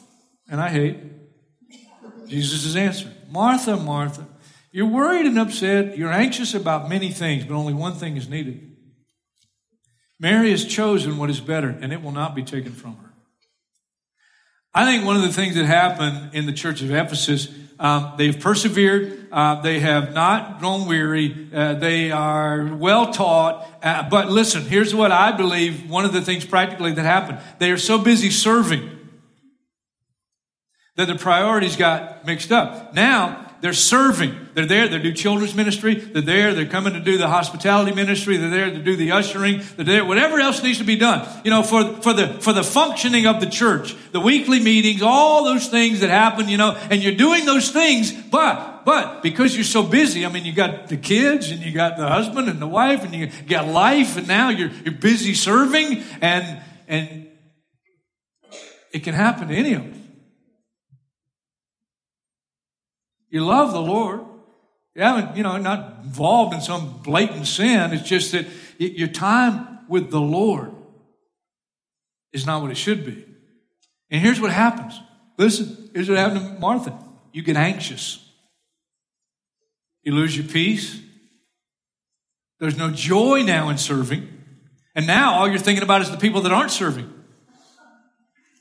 and 0.51 0.61
I 0.61 0.69
hate 0.69 0.97
Jesus' 2.29 2.77
answer. 2.77 3.13
Martha, 3.31 3.77
Martha, 3.77 4.27
you're 4.73 4.87
worried 4.87 5.27
and 5.27 5.39
upset. 5.39 5.97
You're 5.97 6.13
anxious 6.13 6.55
about 6.55 6.89
many 6.89 7.11
things, 7.11 7.45
but 7.45 7.55
only 7.55 7.75
one 7.75 7.95
thing 7.95 8.17
is 8.17 8.29
needed. 8.29 8.77
Mary 10.19 10.51
has 10.51 10.65
chosen 10.65 11.19
what 11.19 11.31
is 11.31 11.41
better, 11.41 11.69
and 11.69 11.93
it 11.93 12.03
will 12.03 12.13
not 12.13 12.35
be 12.35 12.43
taken 12.43 12.73
from 12.73 12.97
her. 12.97 13.13
I 14.75 14.85
think 14.85 15.05
one 15.05 15.17
of 15.17 15.23
the 15.23 15.33
things 15.33 15.55
that 15.55 15.65
happened 15.65 16.35
in 16.35 16.47
the 16.47 16.53
church 16.53 16.83
of 16.83 16.91
Ephesus 16.91 17.49
um, 17.79 18.15
they've 18.17 18.39
persevered. 18.39 19.29
Uh, 19.31 19.61
they 19.61 19.81
have 19.81 20.15
not 20.15 20.61
grown 20.61 20.87
weary. 20.87 21.49
Uh, 21.53 21.75
they 21.75 22.11
are 22.11 22.75
well 22.75 23.13
taught. 23.13 23.69
Uh, 23.83 24.09
but 24.09 24.31
listen, 24.31 24.63
here's 24.63 24.95
what 24.95 25.13
I 25.13 25.33
believe 25.33 25.91
one 25.91 26.05
of 26.05 26.13
the 26.13 26.23
things 26.23 26.45
practically 26.45 26.93
that 26.93 27.05
happened. 27.05 27.39
They 27.59 27.71
are 27.71 27.79
so 27.79 27.99
busy 27.99 28.31
serving 28.31 28.96
that 30.97 31.07
the 31.07 31.15
priorities 31.15 31.77
got 31.77 32.27
mixed 32.27 32.51
up. 32.51 32.95
Now, 32.95 33.47
they're 33.61 33.73
serving. 33.73 34.49
They're 34.55 34.67
there. 34.67 34.87
They 34.87 34.99
do 34.99 35.13
children's 35.13 35.55
ministry. 35.55 35.95
They're 35.95 36.23
there. 36.23 36.55
They're 36.55 36.67
coming 36.67 36.93
to 36.93 37.01
do 37.01 37.17
the 37.17 37.29
hospitality 37.29 37.95
ministry. 37.95 38.37
They're 38.37 38.51
there 38.51 38.71
to 38.71 38.79
do 38.79 38.97
the 38.97 39.13
ushering. 39.13 39.63
They're 39.77 39.85
there. 39.85 40.05
Whatever 40.05 40.39
else 40.39 40.63
needs 40.63 40.79
to 40.79 40.85
be 40.85 40.97
done. 40.97 41.27
You 41.43 41.51
know, 41.51 41.63
for, 41.63 41.85
for 42.03 42.13
the, 42.13 42.29
for 42.41 42.53
the 42.53 42.63
functioning 42.63 43.27
of 43.27 43.41
the 43.41 43.47
church, 43.47 43.97
the 44.13 44.21
weekly 44.21 44.61
meetings, 44.61 45.03
all 45.03 45.45
those 45.45 45.69
things 45.69 46.01
that 46.01 46.11
happen, 46.11 46.49
you 46.49 46.59
know, 46.59 46.77
and 46.91 47.03
you're 47.03 47.15
doing 47.15 47.47
those 47.47 47.71
things, 47.71 48.13
but, 48.13 48.85
but 48.85 49.23
because 49.23 49.55
you're 49.55 49.65
so 49.65 49.83
busy, 49.83 50.27
I 50.27 50.29
mean, 50.29 50.45
you 50.45 50.53
got 50.53 50.89
the 50.89 50.97
kids 50.99 51.51
and 51.51 51.61
you 51.61 51.73
got 51.73 51.97
the 51.97 52.07
husband 52.07 52.49
and 52.49 52.61
the 52.61 52.69
wife 52.69 53.05
and 53.05 53.15
you 53.15 53.31
got 53.49 53.67
life 53.67 54.17
and 54.17 54.29
now 54.29 54.51
you're, 54.51 54.71
you're 54.85 54.95
busy 54.95 55.35
serving 55.35 56.03
and, 56.21 56.63
and 56.89 57.27
it 58.93 59.03
can 59.03 59.15
happen 59.15 59.49
to 59.49 59.55
any 59.55 59.73
of 59.73 59.83
us. 59.83 60.06
You 63.31 63.45
love 63.45 63.73
the 63.73 63.81
Lord. 63.81 64.21
You 64.95 65.03
haven't, 65.03 65.37
you 65.37 65.43
know, 65.43 65.57
not 65.59 66.05
involved 66.05 66.55
in 66.55 66.61
some 66.61 67.03
blatant 67.03 67.47
sin. 67.47 67.93
It's 67.93 68.09
just 68.09 68.33
that 68.33 68.47
your 68.79 69.09
time 69.09 69.81
with 69.89 70.11
the 70.11 70.21
Lord 70.21 70.73
is 72.33 72.47
not 72.47 72.63
what 72.63 72.71
it 72.71 72.77
should 72.77 73.05
be. 73.05 73.25
And 74.11 74.23
here's 74.23 74.41
what 74.41 74.53
happens. 74.53 74.99
Listen, 75.39 75.91
here's 75.95 76.09
what 76.09 76.19
happened 76.19 76.41
to 76.41 76.61
Martha. 76.61 76.99
You 77.33 77.43
get 77.43 77.57
anxious. 77.57 78.23
You 80.03 80.13
lose 80.13 80.37
your 80.37 80.47
peace. 80.47 81.01
There's 82.61 82.79
no 82.79 82.91
joy 82.91 83.43
now 83.43 83.69
in 83.69 83.77
serving. 83.77 84.29
And 84.95 85.07
now 85.07 85.35
all 85.35 85.49
you're 85.49 85.59
thinking 85.59 85.83
about 85.83 86.01
is 86.01 86.11
the 86.11 86.17
people 86.17 86.41
that 86.43 86.53
aren't 86.53 86.71
serving. 86.71 87.13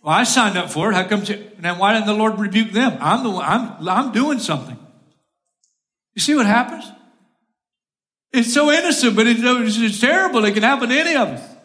Well, 0.05 0.13
I 0.13 0.24
signed 0.24 0.55
up 0.55 0.69
for 0.69 0.91
it. 0.91 0.93
How 0.93 1.03
come? 1.07 1.24
now, 1.59 1.79
why 1.79 1.95
didn't 1.95 2.05
the 2.05 2.13
Lord 2.13 2.38
rebuke 2.38 2.69
them? 2.71 2.95
I'm 3.01 3.24
the 3.24 3.31
one, 3.31 3.43
I'm, 3.43 3.89
I'm 3.89 4.12
doing 4.12 4.38
something. 4.38 4.77
You 6.13 6.21
see 6.21 6.35
what 6.35 6.45
happens? 6.45 6.85
It's 8.31 8.53
so 8.53 8.69
innocent, 8.71 9.15
but 9.15 9.25
it's, 9.25 9.41
it's 9.41 10.00
terrible. 10.00 10.45
It 10.45 10.53
can 10.53 10.62
happen 10.62 10.89
to 10.89 10.95
any 10.95 11.15
of 11.15 11.29
us. 11.29 11.55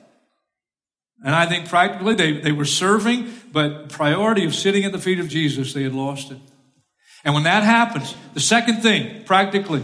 And 1.22 1.34
I 1.34 1.44
think 1.44 1.68
practically 1.68 2.14
they, 2.14 2.40
they 2.40 2.52
were 2.52 2.64
serving, 2.64 3.30
but 3.52 3.90
priority 3.90 4.46
of 4.46 4.54
sitting 4.54 4.86
at 4.86 4.92
the 4.92 4.98
feet 4.98 5.20
of 5.20 5.28
Jesus, 5.28 5.74
they 5.74 5.82
had 5.82 5.92
lost 5.92 6.30
it. 6.30 6.38
And 7.24 7.34
when 7.34 7.42
that 7.42 7.62
happens, 7.62 8.14
the 8.32 8.40
second 8.40 8.80
thing, 8.80 9.24
practically, 9.24 9.82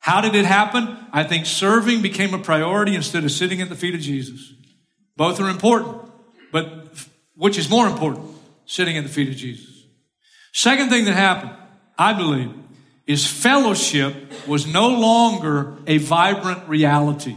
how 0.00 0.20
did 0.20 0.34
it 0.34 0.44
happen? 0.44 0.94
I 1.10 1.24
think 1.24 1.46
serving 1.46 2.02
became 2.02 2.34
a 2.34 2.38
priority 2.38 2.94
instead 2.94 3.24
of 3.24 3.32
sitting 3.32 3.62
at 3.62 3.70
the 3.70 3.74
feet 3.76 3.94
of 3.94 4.02
Jesus. 4.02 4.52
Both 5.16 5.40
are 5.40 5.48
important, 5.48 6.02
but 6.52 6.88
which 7.38 7.56
is 7.56 7.70
more 7.70 7.86
important? 7.86 8.26
Sitting 8.66 8.98
at 8.98 9.04
the 9.04 9.08
feet 9.08 9.28
of 9.28 9.36
Jesus. 9.36 9.84
Second 10.52 10.90
thing 10.90 11.04
that 11.04 11.14
happened, 11.14 11.52
I 11.96 12.12
believe, 12.12 12.52
is 13.06 13.26
fellowship 13.26 14.14
was 14.46 14.66
no 14.66 14.88
longer 14.88 15.78
a 15.86 15.98
vibrant 15.98 16.68
reality. 16.68 17.36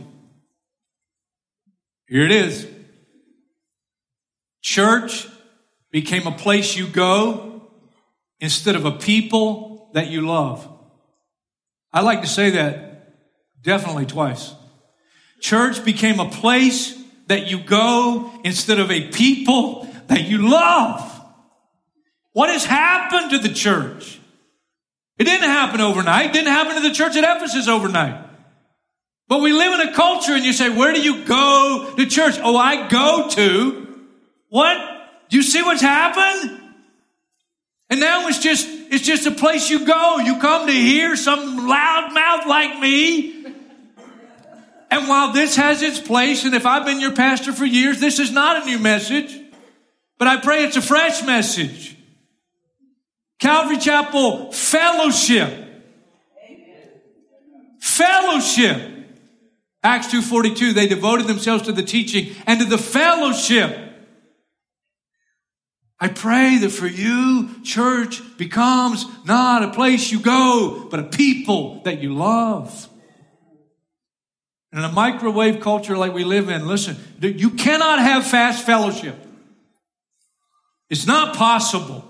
Here 2.08 2.26
it 2.26 2.32
is. 2.32 2.68
Church 4.62 5.28
became 5.92 6.28
a 6.28 6.32
place 6.32 6.76
you 6.76 6.88
go 6.88 7.70
instead 8.40 8.76
of 8.76 8.86
a 8.86 8.92
people 8.92 9.90
that 9.94 10.08
you 10.08 10.26
love. 10.28 10.68
I 11.94 12.02
like 12.02 12.22
to 12.22 12.28
say 12.28 12.52
that 12.52 13.14
definitely 13.62 14.08
twice. 14.08 14.54
Church 15.40 15.86
became 15.86 16.20
a 16.20 16.30
place 16.30 16.98
that 17.28 17.48
you 17.48 17.62
go 17.64 18.32
instead 18.44 18.80
of 18.80 18.92
a 18.92 19.10
people 19.10 19.88
that 20.12 20.28
you 20.28 20.50
love. 20.50 21.08
What 22.34 22.50
has 22.50 22.66
happened 22.66 23.32
to 23.32 23.38
the 23.38 23.54
church? 23.54 24.20
It 25.18 25.24
didn't 25.24 25.50
happen 25.50 25.80
overnight. 25.80 26.28
It 26.28 26.34
didn't 26.34 26.52
happen 26.52 26.76
to 26.76 26.88
the 26.88 26.94
church 26.94 27.16
at 27.16 27.24
Ephesus 27.24 27.68
overnight. 27.68 28.28
But 29.30 29.42
we 29.42 29.54
live 29.54 29.80
in 29.80 29.88
a 29.88 29.94
culture 29.94 30.34
and 30.34 30.44
you 30.44 30.52
say, 30.52 30.70
where 30.70 30.94
do 30.94 31.02
you 31.02 31.24
go 31.24 31.94
to 31.96 32.06
church? 32.06 32.36
Oh, 32.44 32.58
I 32.58 32.90
go 32.90 33.30
to 33.30 34.00
what? 34.50 34.78
Do 35.30 35.38
you 35.38 35.44
see 35.44 35.64
what's 35.64 35.82
happened? 35.82 36.60
And 37.90 38.02
now 38.02 38.28
it's 38.28 38.40
just, 38.40 38.68
it's 38.68 39.06
just 39.06 39.26
a 39.26 39.32
place 39.32 39.70
you 39.70 39.86
go. 39.86 40.18
You 40.18 40.40
come 40.40 40.68
to 40.68 40.74
hear 40.74 41.16
some 41.16 41.68
loud 41.68 42.14
mouth 42.14 42.48
like 42.48 42.80
me. 42.80 43.46
And 44.90 45.08
while 45.08 45.32
this 45.32 45.56
has 45.56 45.82
its 45.82 46.02
place, 46.02 46.44
and 46.44 46.54
if 46.54 46.66
I've 46.66 46.86
been 46.86 47.00
your 47.00 47.14
pastor 47.14 47.54
for 47.54 47.64
years, 47.64 48.02
this 48.02 48.20
is 48.20 48.32
not 48.32 48.64
a 48.64 48.66
new 48.66 48.80
message, 48.80 49.41
but 50.22 50.28
I 50.28 50.38
pray 50.38 50.66
it's 50.66 50.78
a 50.78 50.84
fresh 50.84 51.24
message. 51.24 51.98
Calvary 53.40 53.80
Chapel 53.80 54.52
fellowship. 54.52 55.52
Fellowship. 57.80 58.80
Acts 59.82 60.14
2.42, 60.14 60.76
they 60.76 60.86
devoted 60.86 61.26
themselves 61.26 61.64
to 61.64 61.72
the 61.72 61.82
teaching 61.82 62.36
and 62.46 62.60
to 62.60 62.68
the 62.68 62.78
fellowship. 62.78 63.76
I 66.00 66.10
pray 66.10 66.60
that 66.60 66.70
for 66.70 66.86
you, 66.86 67.60
church 67.64 68.22
becomes 68.38 69.08
not 69.26 69.64
a 69.64 69.72
place 69.72 70.12
you 70.12 70.20
go, 70.20 70.88
but 70.92 71.00
a 71.00 71.04
people 71.06 71.82
that 71.82 72.00
you 72.00 72.14
love. 72.14 72.88
In 74.72 74.84
a 74.84 74.92
microwave 74.92 75.62
culture 75.62 75.98
like 75.98 76.14
we 76.14 76.26
live 76.26 76.48
in, 76.48 76.68
listen, 76.68 76.98
you 77.20 77.50
cannot 77.50 77.98
have 77.98 78.28
fast 78.28 78.68
fellowship. 78.68 79.16
It's 80.92 81.08
not 81.08 81.36
possible. 81.38 82.06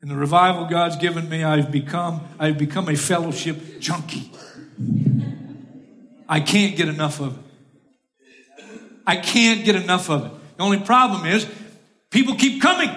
In 0.00 0.08
the 0.08 0.14
revival 0.14 0.66
God's 0.66 0.96
given 0.96 1.28
me, 1.28 1.42
I've 1.42 1.72
become, 1.72 2.20
I've 2.38 2.56
become 2.56 2.88
a 2.88 2.94
fellowship 2.94 3.80
junkie. 3.80 4.30
I 6.28 6.38
can't 6.38 6.76
get 6.76 6.88
enough 6.88 7.20
of 7.20 7.36
it. 7.36 7.44
I 9.04 9.16
can't 9.16 9.64
get 9.64 9.74
enough 9.74 10.08
of 10.08 10.26
it. 10.26 10.32
The 10.58 10.62
only 10.62 10.78
problem 10.78 11.26
is 11.26 11.44
people 12.10 12.36
keep 12.36 12.62
coming. 12.62 12.88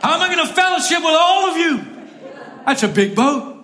How 0.00 0.14
am 0.14 0.22
I 0.22 0.34
going 0.34 0.46
to 0.46 0.54
fellowship 0.54 0.98
with 0.98 1.14
all 1.14 1.50
of 1.50 1.58
you? 1.58 1.84
That's 2.64 2.84
a 2.84 2.88
big 2.88 3.14
boat. 3.14 3.56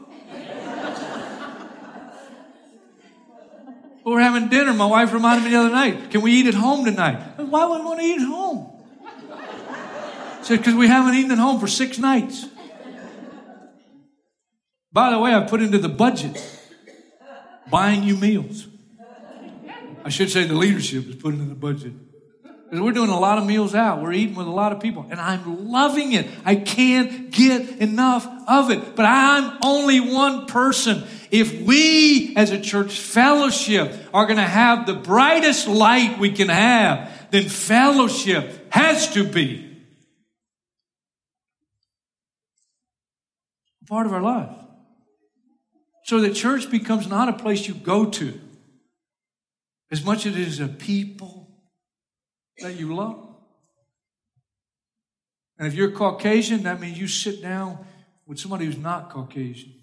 We 3.90 3.93
were 4.12 4.20
having 4.20 4.48
dinner. 4.48 4.72
My 4.74 4.86
wife 4.86 5.12
reminded 5.12 5.44
me 5.44 5.50
the 5.50 5.60
other 5.60 5.70
night, 5.70 6.10
can 6.10 6.20
we 6.20 6.32
eat 6.32 6.46
at 6.46 6.54
home 6.54 6.84
tonight? 6.84 7.38
Why 7.38 7.66
would 7.66 7.80
we 7.80 7.84
want 7.84 8.00
to 8.00 8.06
eat 8.06 8.20
at 8.20 8.26
home? 8.26 8.70
She 10.40 10.48
said, 10.48 10.58
because 10.58 10.74
we 10.74 10.88
haven't 10.88 11.14
eaten 11.14 11.30
at 11.30 11.38
home 11.38 11.58
for 11.58 11.66
six 11.66 11.98
nights. 11.98 12.46
By 14.92 15.10
the 15.10 15.18
way, 15.18 15.34
I 15.34 15.40
put 15.46 15.62
into 15.62 15.78
the 15.78 15.88
budget 15.88 16.38
buying 17.70 18.02
you 18.02 18.16
meals. 18.16 18.66
I 20.04 20.10
should 20.10 20.30
say 20.30 20.44
the 20.44 20.54
leadership 20.54 21.08
is 21.08 21.14
putting 21.16 21.40
in 21.40 21.48
the 21.48 21.54
budget. 21.54 21.94
Because 22.42 22.80
we're 22.80 22.92
doing 22.92 23.10
a 23.10 23.18
lot 23.18 23.38
of 23.38 23.46
meals 23.46 23.74
out. 23.74 24.02
We're 24.02 24.12
eating 24.12 24.34
with 24.34 24.46
a 24.46 24.50
lot 24.50 24.72
of 24.72 24.80
people. 24.80 25.06
And 25.10 25.18
I'm 25.18 25.70
loving 25.70 26.12
it. 26.12 26.28
I 26.44 26.56
can't 26.56 27.30
get 27.30 27.78
enough 27.78 28.28
of 28.46 28.70
it. 28.70 28.94
But 28.94 29.06
I'm 29.06 29.58
only 29.62 30.00
one 30.00 30.46
person. 30.46 31.04
If 31.36 31.62
we 31.62 32.32
as 32.36 32.52
a 32.52 32.60
church 32.60 33.00
fellowship 33.00 33.92
are 34.14 34.24
going 34.24 34.36
to 34.36 34.44
have 34.44 34.86
the 34.86 34.94
brightest 34.94 35.66
light 35.66 36.16
we 36.16 36.30
can 36.30 36.48
have, 36.48 37.10
then 37.32 37.48
fellowship 37.48 38.72
has 38.72 39.12
to 39.14 39.24
be 39.24 39.76
part 43.88 44.06
of 44.06 44.12
our 44.12 44.22
life. 44.22 44.54
So 46.04 46.20
that 46.20 46.36
church 46.36 46.70
becomes 46.70 47.08
not 47.08 47.28
a 47.28 47.32
place 47.32 47.66
you 47.66 47.74
go 47.74 48.04
to 48.10 48.40
as 49.90 50.04
much 50.04 50.26
as 50.26 50.36
it 50.36 50.38
is 50.38 50.60
a 50.60 50.68
people 50.68 51.48
that 52.58 52.74
you 52.74 52.94
love. 52.94 53.34
And 55.58 55.66
if 55.66 55.74
you're 55.74 55.90
Caucasian, 55.90 56.62
that 56.62 56.80
means 56.80 56.96
you 56.96 57.08
sit 57.08 57.42
down 57.42 57.84
with 58.24 58.38
somebody 58.38 58.66
who's 58.66 58.78
not 58.78 59.10
Caucasian. 59.10 59.73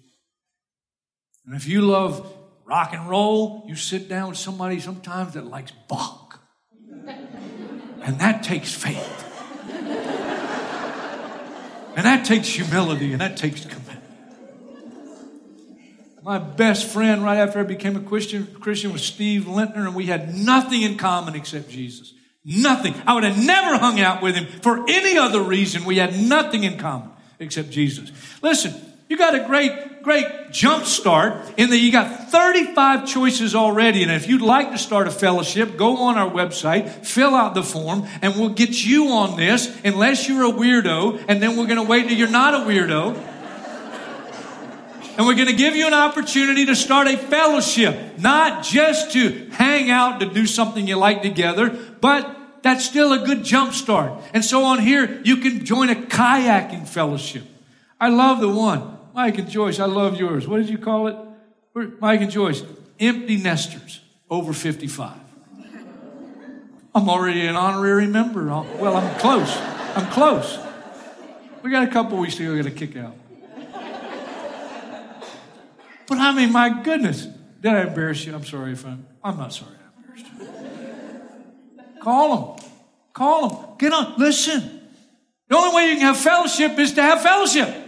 And 1.46 1.54
if 1.54 1.66
you 1.66 1.82
love 1.82 2.32
rock 2.64 2.92
and 2.92 3.08
roll, 3.08 3.64
you 3.66 3.76
sit 3.76 4.08
down 4.08 4.28
with 4.28 4.38
somebody 4.38 4.80
sometimes 4.80 5.34
that 5.34 5.46
likes 5.46 5.72
Bach. 5.88 6.40
And 8.02 8.18
that 8.20 8.42
takes 8.42 8.72
faith. 8.74 9.28
And 11.94 12.06
that 12.06 12.24
takes 12.24 12.48
humility 12.48 13.12
and 13.12 13.20
that 13.20 13.36
takes 13.36 13.64
commitment. 13.64 14.00
My 16.22 16.38
best 16.38 16.86
friend 16.86 17.24
right 17.24 17.38
after 17.38 17.58
I 17.58 17.64
became 17.64 17.96
a 17.96 18.00
Christian, 18.00 18.46
Christian 18.60 18.92
was 18.92 19.02
Steve 19.02 19.42
Lintner, 19.42 19.86
and 19.86 19.94
we 19.94 20.06
had 20.06 20.34
nothing 20.34 20.82
in 20.82 20.96
common 20.96 21.34
except 21.34 21.68
Jesus. 21.68 22.14
Nothing. 22.44 22.94
I 23.06 23.14
would 23.14 23.24
have 23.24 23.44
never 23.44 23.76
hung 23.76 24.00
out 24.00 24.22
with 24.22 24.36
him 24.36 24.46
for 24.62 24.84
any 24.88 25.18
other 25.18 25.42
reason. 25.42 25.84
We 25.84 25.98
had 25.98 26.16
nothing 26.20 26.62
in 26.62 26.78
common 26.78 27.10
except 27.40 27.70
Jesus. 27.70 28.12
Listen, 28.40 28.72
you 29.08 29.18
got 29.18 29.34
a 29.34 29.44
great, 29.44 29.72
great 30.02 30.50
jump 30.50 30.84
start 30.84 31.52
in 31.56 31.70
that 31.70 31.78
you 31.78 31.92
got 31.92 32.30
35 32.30 33.06
choices 33.06 33.54
already. 33.54 34.02
And 34.02 34.12
if 34.12 34.28
you'd 34.28 34.42
like 34.42 34.72
to 34.72 34.78
start 34.78 35.06
a 35.06 35.10
fellowship, 35.10 35.76
go 35.76 35.98
on 35.98 36.18
our 36.18 36.30
website, 36.30 37.06
fill 37.06 37.34
out 37.34 37.54
the 37.54 37.62
form, 37.62 38.06
and 38.20 38.34
we'll 38.34 38.50
get 38.50 38.84
you 38.84 39.08
on 39.08 39.36
this 39.36 39.74
unless 39.84 40.28
you're 40.28 40.44
a 40.44 40.52
weirdo. 40.52 41.24
And 41.28 41.42
then 41.42 41.56
we're 41.56 41.66
going 41.66 41.82
to 41.82 41.88
wait 41.88 42.08
till 42.08 42.16
you're 42.16 42.28
not 42.28 42.54
a 42.54 42.58
weirdo. 42.58 43.30
And 45.16 45.26
we're 45.26 45.34
going 45.34 45.48
to 45.48 45.56
give 45.56 45.76
you 45.76 45.86
an 45.86 45.94
opportunity 45.94 46.66
to 46.66 46.74
start 46.74 47.06
a 47.06 47.18
fellowship, 47.18 48.18
not 48.18 48.64
just 48.64 49.12
to 49.12 49.50
hang 49.50 49.90
out 49.90 50.20
to 50.20 50.26
do 50.26 50.46
something 50.46 50.86
you 50.86 50.96
like 50.96 51.20
together, 51.20 51.68
but 52.00 52.38
that's 52.62 52.84
still 52.84 53.12
a 53.12 53.18
good 53.18 53.44
jump 53.44 53.74
start. 53.74 54.22
And 54.32 54.42
so 54.42 54.64
on 54.64 54.78
here, 54.78 55.20
you 55.22 55.36
can 55.36 55.66
join 55.66 55.90
a 55.90 55.94
kayaking 55.94 56.88
fellowship. 56.88 57.44
I 58.00 58.08
love 58.08 58.40
the 58.40 58.48
one. 58.48 58.98
Mike 59.14 59.38
and 59.38 59.50
Joyce, 59.50 59.78
I 59.78 59.86
love 59.86 60.18
yours. 60.18 60.48
What 60.48 60.58
did 60.58 60.68
you 60.68 60.78
call 60.78 61.08
it? 61.08 61.16
Mike 62.00 62.20
and 62.20 62.30
Joyce, 62.30 62.62
empty 62.98 63.36
nesters 63.36 64.00
over 64.30 64.52
55. 64.52 65.16
I'm 66.94 67.08
already 67.08 67.46
an 67.46 67.56
honorary 67.56 68.06
member. 68.06 68.46
Well, 68.46 68.96
I'm 68.96 69.18
close. 69.18 69.56
I'm 69.96 70.10
close. 70.10 70.58
We 71.62 71.70
got 71.70 71.86
a 71.86 71.90
couple 71.90 72.18
we 72.18 72.30
still 72.30 72.56
got 72.56 72.66
a 72.66 72.70
kick 72.70 72.96
out. 72.96 73.16
But 76.08 76.18
I 76.18 76.32
mean, 76.34 76.52
my 76.52 76.82
goodness, 76.82 77.26
did 77.60 77.72
I 77.72 77.82
embarrass 77.82 78.26
you? 78.26 78.34
I'm 78.34 78.44
sorry 78.44 78.72
if 78.72 78.84
I'm, 78.84 79.06
I'm 79.22 79.38
not 79.38 79.52
sorry 79.52 79.76
I 79.76 80.00
embarrassed 80.00 80.26
you. 80.38 82.00
Call 82.00 82.56
them. 82.56 82.66
Call 83.14 83.48
them. 83.48 83.76
Get 83.78 83.92
on. 83.92 84.14
Listen. 84.18 84.80
The 85.48 85.56
only 85.56 85.76
way 85.76 85.88
you 85.90 85.96
can 85.96 86.02
have 86.02 86.18
fellowship 86.18 86.78
is 86.78 86.94
to 86.94 87.02
have 87.02 87.22
fellowship. 87.22 87.81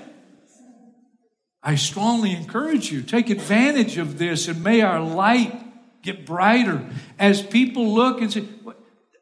I 1.67 1.77
strongly 1.77 2.33
encourage 2.33 2.93
you, 2.93 3.01
take 3.01 3.31
advantage 3.31 3.97
of 3.97 4.19
this 4.19 4.49
and 4.49 4.63
may 4.63 4.83
our 4.83 5.01
light 5.01 5.59
get 6.03 6.27
brighter 6.27 6.87
as 7.19 7.41
people 7.41 7.95
look 7.95 8.21
and 8.21 8.31
say, 8.31 8.45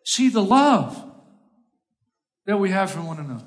see 0.05 0.28
the 0.28 0.42
love 0.42 1.00
that 2.46 2.59
we 2.59 2.70
have 2.70 2.90
for 2.90 3.00
one 3.00 3.20
another. 3.20 3.46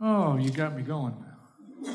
Oh, 0.00 0.36
you 0.36 0.50
got 0.50 0.76
me 0.76 0.82
going 0.82 1.16
now. 1.20 1.94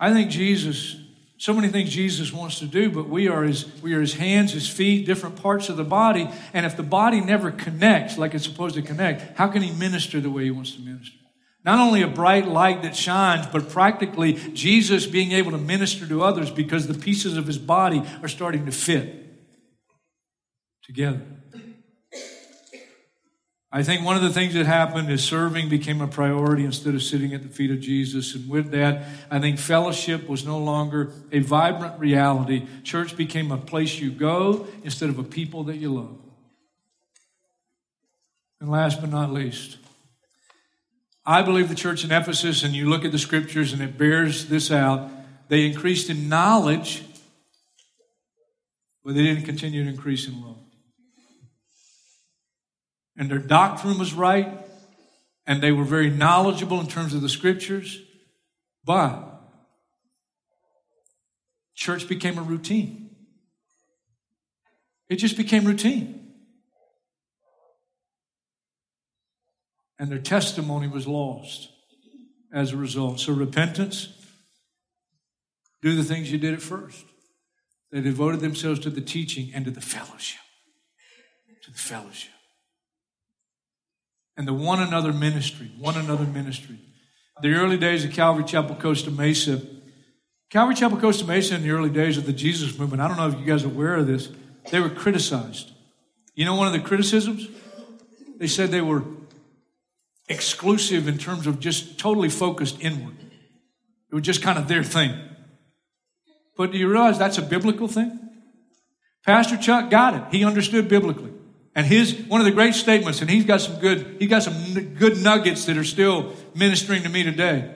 I 0.00 0.12
think 0.12 0.30
Jesus, 0.30 0.96
so 1.38 1.54
many 1.54 1.68
things 1.68 1.90
Jesus 1.90 2.32
wants 2.32 2.58
to 2.58 2.66
do, 2.66 2.90
but 2.90 3.08
we 3.08 3.28
are 3.28 3.44
his, 3.44 3.70
we 3.82 3.94
are 3.94 4.00
his 4.00 4.14
hands, 4.14 4.52
his 4.52 4.68
feet, 4.68 5.06
different 5.06 5.40
parts 5.40 5.68
of 5.68 5.76
the 5.76 5.84
body. 5.84 6.28
And 6.52 6.66
if 6.66 6.76
the 6.76 6.82
body 6.82 7.20
never 7.20 7.52
connects 7.52 8.18
like 8.18 8.34
it's 8.34 8.44
supposed 8.44 8.74
to 8.74 8.82
connect, 8.82 9.38
how 9.38 9.46
can 9.46 9.62
he 9.62 9.70
minister 9.70 10.20
the 10.20 10.30
way 10.30 10.42
he 10.42 10.50
wants 10.50 10.72
to 10.72 10.80
minister? 10.80 11.18
Not 11.64 11.78
only 11.78 12.02
a 12.02 12.08
bright 12.08 12.48
light 12.48 12.82
that 12.82 12.96
shines, 12.96 13.46
but 13.46 13.68
practically 13.68 14.34
Jesus 14.52 15.06
being 15.06 15.32
able 15.32 15.52
to 15.52 15.58
minister 15.58 16.06
to 16.08 16.22
others 16.22 16.50
because 16.50 16.86
the 16.86 16.94
pieces 16.94 17.36
of 17.36 17.46
his 17.46 17.58
body 17.58 18.02
are 18.20 18.28
starting 18.28 18.66
to 18.66 18.72
fit 18.72 19.22
together. 20.82 21.22
I 23.74 23.82
think 23.82 24.04
one 24.04 24.16
of 24.16 24.22
the 24.22 24.30
things 24.30 24.52
that 24.52 24.66
happened 24.66 25.10
is 25.10 25.24
serving 25.24 25.70
became 25.70 26.02
a 26.02 26.06
priority 26.06 26.66
instead 26.66 26.94
of 26.94 27.02
sitting 27.02 27.32
at 27.32 27.42
the 27.42 27.48
feet 27.48 27.70
of 27.70 27.80
Jesus. 27.80 28.34
And 28.34 28.50
with 28.50 28.70
that, 28.72 29.04
I 29.30 29.38
think 29.38 29.58
fellowship 29.58 30.28
was 30.28 30.44
no 30.44 30.58
longer 30.58 31.10
a 31.32 31.38
vibrant 31.38 31.98
reality. 31.98 32.66
Church 32.82 33.16
became 33.16 33.50
a 33.50 33.56
place 33.56 33.98
you 33.98 34.10
go 34.10 34.66
instead 34.84 35.08
of 35.08 35.18
a 35.18 35.22
people 35.24 35.64
that 35.64 35.76
you 35.76 35.94
love. 35.94 36.18
And 38.60 38.70
last 38.70 39.00
but 39.00 39.08
not 39.08 39.32
least, 39.32 39.78
I 41.24 41.42
believe 41.42 41.68
the 41.68 41.74
church 41.74 42.04
in 42.04 42.10
Ephesus, 42.10 42.64
and 42.64 42.74
you 42.74 42.88
look 42.88 43.04
at 43.04 43.12
the 43.12 43.18
scriptures 43.18 43.72
and 43.72 43.80
it 43.80 43.96
bears 43.96 44.46
this 44.46 44.70
out, 44.70 45.10
they 45.48 45.66
increased 45.66 46.10
in 46.10 46.28
knowledge, 46.28 47.04
but 49.04 49.14
they 49.14 49.22
didn't 49.22 49.44
continue 49.44 49.84
to 49.84 49.90
increase 49.90 50.26
in 50.26 50.40
love 50.40 50.56
and 53.16 53.30
their 53.30 53.38
doctrine 53.38 53.98
was 53.98 54.14
right, 54.14 54.48
and 55.46 55.62
they 55.62 55.72
were 55.72 55.84
very 55.84 56.10
knowledgeable 56.10 56.80
in 56.80 56.86
terms 56.86 57.14
of 57.14 57.20
the 57.20 57.28
scriptures, 57.28 58.00
but 58.84 59.40
church 61.74 62.08
became 62.08 62.38
a 62.38 62.42
routine. 62.42 63.10
It 65.08 65.16
just 65.16 65.36
became 65.36 65.64
routine. 65.64 66.21
And 70.02 70.10
their 70.10 70.18
testimony 70.18 70.88
was 70.88 71.06
lost 71.06 71.68
as 72.52 72.72
a 72.72 72.76
result. 72.76 73.20
So, 73.20 73.32
repentance, 73.32 74.08
do 75.80 75.94
the 75.94 76.02
things 76.02 76.32
you 76.32 76.38
did 76.38 76.54
at 76.54 76.60
first. 76.60 77.04
They 77.92 78.00
devoted 78.00 78.40
themselves 78.40 78.80
to 78.80 78.90
the 78.90 79.00
teaching 79.00 79.52
and 79.54 79.64
to 79.64 79.70
the 79.70 79.80
fellowship. 79.80 80.40
To 81.62 81.70
the 81.70 81.78
fellowship. 81.78 82.32
And 84.36 84.48
the 84.48 84.52
one 84.52 84.82
another 84.82 85.12
ministry, 85.12 85.70
one 85.78 85.96
another 85.96 86.24
ministry. 86.24 86.80
The 87.40 87.54
early 87.54 87.76
days 87.76 88.04
of 88.04 88.10
Calvary 88.10 88.42
Chapel 88.42 88.74
Costa 88.74 89.12
Mesa, 89.12 89.62
Calvary 90.50 90.74
Chapel 90.74 90.98
Costa 90.98 91.24
Mesa 91.24 91.54
in 91.54 91.62
the 91.62 91.70
early 91.70 91.90
days 91.90 92.18
of 92.18 92.26
the 92.26 92.32
Jesus 92.32 92.76
movement, 92.76 93.02
I 93.02 93.06
don't 93.06 93.18
know 93.18 93.28
if 93.28 93.38
you 93.38 93.46
guys 93.46 93.62
are 93.62 93.68
aware 93.68 93.94
of 93.94 94.08
this, 94.08 94.30
they 94.72 94.80
were 94.80 94.90
criticized. 94.90 95.70
You 96.34 96.44
know 96.44 96.56
one 96.56 96.66
of 96.66 96.72
the 96.72 96.80
criticisms? 96.80 97.46
They 98.40 98.48
said 98.48 98.72
they 98.72 98.80
were 98.80 99.04
exclusive 100.28 101.08
in 101.08 101.18
terms 101.18 101.46
of 101.46 101.60
just 101.60 101.98
totally 101.98 102.28
focused 102.28 102.80
inward. 102.80 103.16
It 104.10 104.14
was 104.14 104.24
just 104.24 104.42
kind 104.42 104.58
of 104.58 104.68
their 104.68 104.84
thing. 104.84 105.18
But 106.56 106.72
do 106.72 106.78
you 106.78 106.88
realize 106.88 107.18
that's 107.18 107.38
a 107.38 107.42
biblical 107.42 107.88
thing? 107.88 108.18
Pastor 109.24 109.56
Chuck 109.56 109.90
got 109.90 110.14
it. 110.14 110.22
He 110.30 110.44
understood 110.44 110.88
biblically. 110.88 111.32
And 111.74 111.86
his 111.86 112.14
one 112.28 112.40
of 112.40 112.44
the 112.44 112.50
great 112.50 112.74
statements, 112.74 113.20
and 113.20 113.30
he's 113.30 113.46
got 113.46 113.62
some 113.62 113.78
good, 113.78 114.16
he 114.18 114.26
got 114.26 114.42
some 114.42 114.94
good 114.94 115.22
nuggets 115.22 115.64
that 115.64 115.78
are 115.78 115.84
still 115.84 116.34
ministering 116.54 117.02
to 117.04 117.08
me 117.08 117.22
today. 117.22 117.72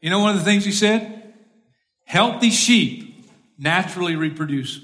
You 0.00 0.10
know 0.10 0.18
one 0.18 0.34
of 0.34 0.38
the 0.38 0.44
things 0.44 0.64
he 0.64 0.72
said? 0.72 1.34
Healthy 2.04 2.50
sheep 2.50 3.24
naturally 3.58 4.16
reproduce. 4.16 4.80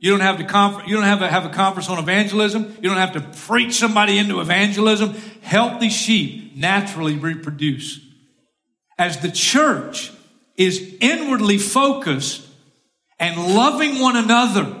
You 0.00 0.10
don't 0.10 0.20
have 0.20 0.38
to 0.38 0.44
confer- 0.44 0.86
you 0.86 0.96
don't 0.96 1.04
have 1.04 1.18
to 1.18 1.28
have 1.28 1.44
a 1.44 1.50
conference 1.50 1.90
on 1.90 1.98
evangelism. 1.98 2.74
You 2.80 2.88
don't 2.88 2.98
have 2.98 3.12
to 3.12 3.20
preach 3.20 3.74
somebody 3.74 4.16
into 4.16 4.40
evangelism. 4.40 5.14
Healthy 5.42 5.90
sheep 5.90 6.56
naturally 6.56 7.16
reproduce. 7.16 8.00
As 8.98 9.18
the 9.18 9.30
church 9.30 10.10
is 10.56 10.96
inwardly 11.00 11.58
focused 11.58 12.46
and 13.18 13.54
loving 13.54 14.00
one 14.00 14.16
another, 14.16 14.74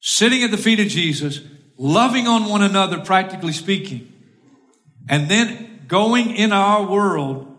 sitting 0.00 0.42
at 0.42 0.50
the 0.50 0.58
feet 0.58 0.78
of 0.78 0.88
Jesus, 0.88 1.40
loving 1.78 2.26
on 2.26 2.50
one 2.50 2.62
another, 2.62 3.00
practically 3.00 3.52
speaking, 3.52 4.12
and 5.08 5.30
then 5.30 5.84
going 5.88 6.36
in 6.36 6.52
our 6.52 6.84
world, 6.86 7.56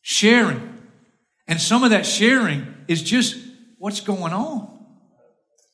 sharing. 0.00 0.78
And 1.48 1.60
some 1.60 1.82
of 1.82 1.90
that 1.90 2.06
sharing 2.06 2.72
is 2.86 3.02
just 3.02 3.36
what's 3.78 4.00
going 4.00 4.32
on. 4.32 4.75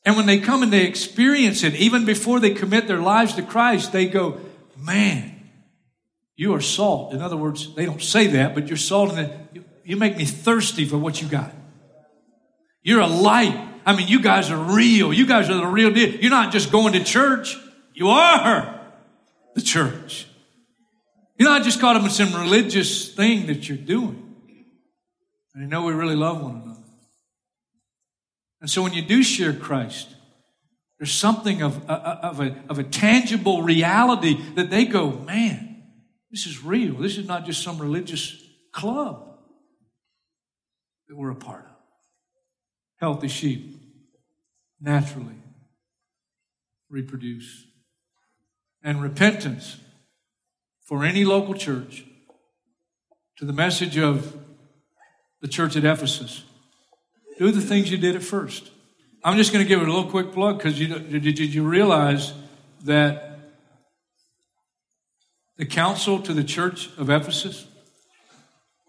And 0.04 0.16
when 0.16 0.26
they 0.26 0.38
come 0.38 0.62
and 0.62 0.72
they 0.72 0.84
experience 0.84 1.62
it, 1.62 1.74
even 1.74 2.04
before 2.04 2.40
they 2.40 2.50
commit 2.50 2.88
their 2.88 3.00
lives 3.00 3.34
to 3.34 3.42
Christ, 3.42 3.92
they 3.92 4.06
go, 4.06 4.40
man, 4.76 5.32
you 6.34 6.54
are 6.54 6.60
salt. 6.60 7.12
In 7.12 7.22
other 7.22 7.36
words, 7.36 7.72
they 7.74 7.86
don't 7.86 8.02
say 8.02 8.26
that, 8.28 8.54
but 8.54 8.66
you're 8.66 8.76
salt 8.76 9.12
and 9.12 9.48
you, 9.52 9.64
you 9.84 9.96
make 9.96 10.16
me 10.16 10.24
thirsty 10.24 10.84
for 10.84 10.98
what 10.98 11.22
you 11.22 11.28
got. 11.28 11.52
You're 12.82 13.00
a 13.00 13.06
light. 13.06 13.68
I 13.86 13.94
mean, 13.94 14.08
you 14.08 14.20
guys 14.20 14.50
are 14.50 14.56
real. 14.56 15.12
You 15.12 15.26
guys 15.26 15.48
are 15.50 15.54
the 15.54 15.66
real 15.66 15.92
deal. 15.92 16.10
You're 16.16 16.30
not 16.30 16.52
just 16.52 16.72
going 16.72 16.94
to 16.94 17.04
church. 17.04 17.56
You 17.94 18.08
are 18.08 18.80
the 19.54 19.62
church. 19.62 20.26
You're 21.38 21.48
not 21.48 21.62
just 21.62 21.80
caught 21.80 21.96
up 21.96 22.02
in 22.02 22.10
some 22.10 22.34
religious 22.34 23.14
thing 23.14 23.46
that 23.46 23.68
you're 23.68 23.78
doing. 23.78 24.36
And 25.54 25.62
you 25.62 25.68
know 25.68 25.84
we 25.84 25.92
really 25.92 26.16
love 26.16 26.42
one 26.42 26.62
another. 26.62 26.71
And 28.62 28.70
so 28.70 28.80
when 28.80 28.92
you 28.92 29.02
do 29.02 29.24
share 29.24 29.52
Christ, 29.52 30.08
there's 30.98 31.12
something 31.12 31.62
of, 31.62 31.90
uh, 31.90 31.92
uh, 31.92 32.18
of, 32.22 32.40
a, 32.40 32.54
of 32.68 32.78
a 32.78 32.84
tangible 32.84 33.62
reality 33.62 34.40
that 34.54 34.70
they 34.70 34.84
go, 34.84 35.10
man, 35.10 35.82
this 36.30 36.46
is 36.46 36.62
real. 36.62 36.94
This 36.94 37.18
is 37.18 37.26
not 37.26 37.44
just 37.44 37.60
some 37.64 37.78
religious 37.78 38.40
club 38.70 39.36
that 41.08 41.16
we're 41.16 41.32
a 41.32 41.34
part 41.34 41.64
of. 41.64 41.76
Healthy 43.00 43.26
sheep 43.26 43.76
naturally 44.80 45.34
reproduce. 46.88 47.64
And 48.80 49.02
repentance 49.02 49.78
for 50.84 51.04
any 51.04 51.24
local 51.24 51.54
church 51.54 52.04
to 53.38 53.44
the 53.44 53.52
message 53.52 53.98
of 53.98 54.36
the 55.40 55.48
church 55.48 55.76
at 55.76 55.84
Ephesus 55.84 56.44
do 57.38 57.50
the 57.50 57.60
things 57.60 57.90
you 57.90 57.98
did 57.98 58.16
at 58.16 58.22
first. 58.22 58.70
I'm 59.24 59.36
just 59.36 59.52
going 59.52 59.64
to 59.64 59.68
give 59.68 59.80
it 59.80 59.88
a 59.88 59.92
little 59.92 60.10
quick 60.10 60.32
plug 60.32 60.58
because 60.58 60.78
you, 60.80 60.88
did, 60.88 61.38
you 61.38 61.62
realize 61.62 62.32
that 62.84 63.38
the 65.56 65.66
counsel 65.66 66.20
to 66.20 66.32
the 66.32 66.42
church 66.42 66.90
of 66.98 67.08
Ephesus 67.08 67.66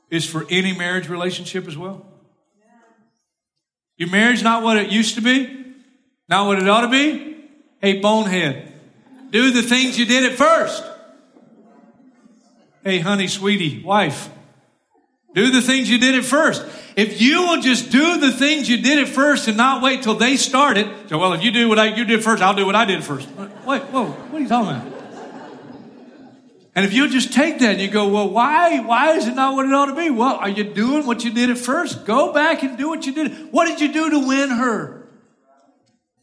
is 0.09 0.27
for 0.27 0.45
any 0.49 0.75
marriage 0.75 1.07
relationship 1.07 1.67
as 1.67 1.77
well? 1.77 2.05
Your 3.97 4.09
marriage 4.09 4.41
not 4.41 4.63
what 4.63 4.77
it 4.77 4.91
used 4.91 5.15
to 5.15 5.21
be, 5.21 5.65
not 6.27 6.47
what 6.47 6.59
it 6.59 6.67
ought 6.67 6.81
to 6.81 6.89
be. 6.89 7.37
Hey, 7.79 7.99
bonehead, 7.99 8.73
do 9.29 9.51
the 9.51 9.61
things 9.61 9.99
you 9.99 10.05
did 10.05 10.31
at 10.31 10.37
first. 10.37 10.83
Hey, 12.83 12.99
honey, 12.99 13.27
sweetie, 13.27 13.83
wife, 13.83 14.29
do 15.33 15.49
the 15.51 15.61
things 15.61 15.89
you 15.89 15.97
did 15.97 16.15
at 16.15 16.23
first. 16.23 16.65
If 16.95 17.21
you 17.21 17.41
will 17.47 17.61
just 17.61 17.91
do 17.91 18.19
the 18.19 18.31
things 18.31 18.69
you 18.69 18.77
did 18.81 18.99
at 18.99 19.07
first 19.07 19.47
and 19.47 19.57
not 19.57 19.81
wait 19.81 20.03
till 20.03 20.15
they 20.15 20.37
start 20.37 20.77
it, 20.77 20.87
so 21.09 21.17
well, 21.17 21.33
if 21.33 21.43
you 21.43 21.51
do 21.51 21.67
what 21.67 21.79
I, 21.79 21.95
you 21.95 22.05
did 22.05 22.23
first, 22.23 22.43
I'll 22.43 22.53
do 22.53 22.65
what 22.65 22.75
I 22.75 22.85
did 22.85 23.03
first. 23.03 23.27
Wait, 23.65 23.81
whoa, 23.83 24.05
what 24.05 24.39
are 24.39 24.39
you 24.39 24.47
talking 24.47 24.69
about? 24.69 24.93
And 26.75 26.85
if 26.85 26.93
you 26.93 27.07
just 27.07 27.33
take 27.33 27.59
that 27.59 27.73
and 27.73 27.81
you 27.81 27.87
go, 27.87 28.07
well, 28.07 28.29
why, 28.29 28.79
why 28.79 29.11
is 29.11 29.27
it 29.27 29.35
not 29.35 29.55
what 29.55 29.65
it 29.65 29.73
ought 29.73 29.87
to 29.87 29.95
be? 29.95 30.09
Well, 30.09 30.35
are 30.35 30.49
you 30.49 30.63
doing 30.63 31.05
what 31.05 31.23
you 31.23 31.31
did 31.31 31.51
at 31.51 31.57
first? 31.57 32.05
Go 32.05 32.33
back 32.33 32.63
and 32.63 32.77
do 32.77 32.89
what 32.89 33.05
you 33.05 33.13
did. 33.13 33.51
What 33.51 33.65
did 33.65 33.79
you 33.79 33.93
do 33.93 34.09
to 34.09 34.27
win 34.27 34.49
her? 34.49 35.07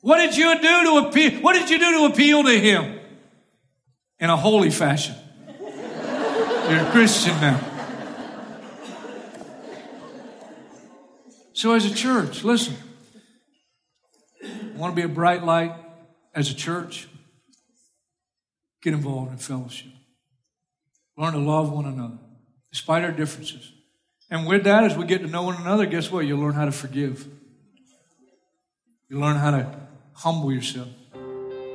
What 0.00 0.18
did 0.18 0.36
you 0.36 0.54
do 0.60 0.84
to 0.84 1.08
appeal? 1.08 1.40
What 1.40 1.52
did 1.52 1.70
you 1.70 1.78
do 1.78 1.98
to 1.98 2.12
appeal 2.12 2.42
to 2.44 2.58
him? 2.58 2.98
In 4.18 4.28
a 4.28 4.36
holy 4.36 4.70
fashion. 4.70 5.14
You're 5.60 6.80
a 6.80 6.90
Christian 6.90 7.40
now. 7.40 7.60
So, 11.60 11.74
as 11.74 11.84
a 11.84 11.94
church, 11.94 12.42
listen, 12.42 12.74
want 14.76 14.92
to 14.92 14.96
be 14.96 15.02
a 15.02 15.08
bright 15.08 15.44
light 15.44 15.74
as 16.34 16.50
a 16.50 16.54
church? 16.54 17.06
Get 18.80 18.94
involved 18.94 19.32
in 19.32 19.36
fellowship. 19.36 19.92
Learn 21.18 21.34
to 21.34 21.38
love 21.38 21.70
one 21.70 21.84
another, 21.84 22.16
despite 22.72 23.04
our 23.04 23.12
differences. 23.12 23.74
And 24.30 24.46
with 24.46 24.64
that, 24.64 24.84
as 24.84 24.96
we 24.96 25.04
get 25.04 25.20
to 25.20 25.26
know 25.26 25.42
one 25.42 25.60
another, 25.60 25.84
guess 25.84 26.10
what? 26.10 26.24
You'll 26.24 26.40
learn 26.40 26.54
how 26.54 26.64
to 26.64 26.72
forgive. 26.72 27.28
You 29.10 29.20
learn 29.20 29.36
how 29.36 29.50
to 29.50 29.80
humble 30.14 30.50
yourself. 30.50 30.88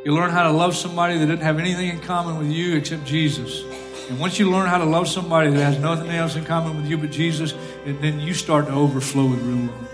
You 0.03 0.15
learn 0.15 0.31
how 0.31 0.49
to 0.49 0.51
love 0.51 0.75
somebody 0.75 1.19
that 1.19 1.27
didn't 1.27 1.43
have 1.43 1.59
anything 1.59 1.89
in 1.89 1.99
common 1.99 2.39
with 2.39 2.49
you 2.49 2.75
except 2.75 3.05
Jesus. 3.05 3.63
And 4.09 4.19
once 4.19 4.37
you 4.37 4.51
learn 4.51 4.67
how 4.67 4.77
to 4.77 4.85
love 4.85 5.07
somebody 5.07 5.49
that 5.49 5.61
has 5.61 5.79
nothing 5.79 6.11
else 6.11 6.35
in 6.35 6.45
common 6.45 6.77
with 6.77 6.87
you 6.87 6.97
but 6.97 7.11
Jesus, 7.11 7.53
and 7.85 7.99
then 8.01 8.19
you 8.19 8.33
start 8.33 8.67
to 8.67 8.71
overflow 8.71 9.25
with 9.25 9.41
real 9.41 9.65
love 9.65 9.87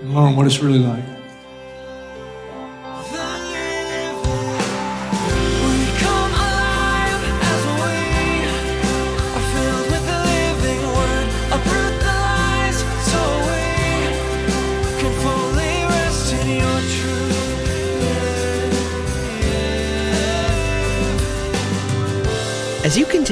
and 0.00 0.14
learn 0.14 0.36
what 0.36 0.46
it's 0.46 0.60
really 0.60 0.78
like. 0.78 1.21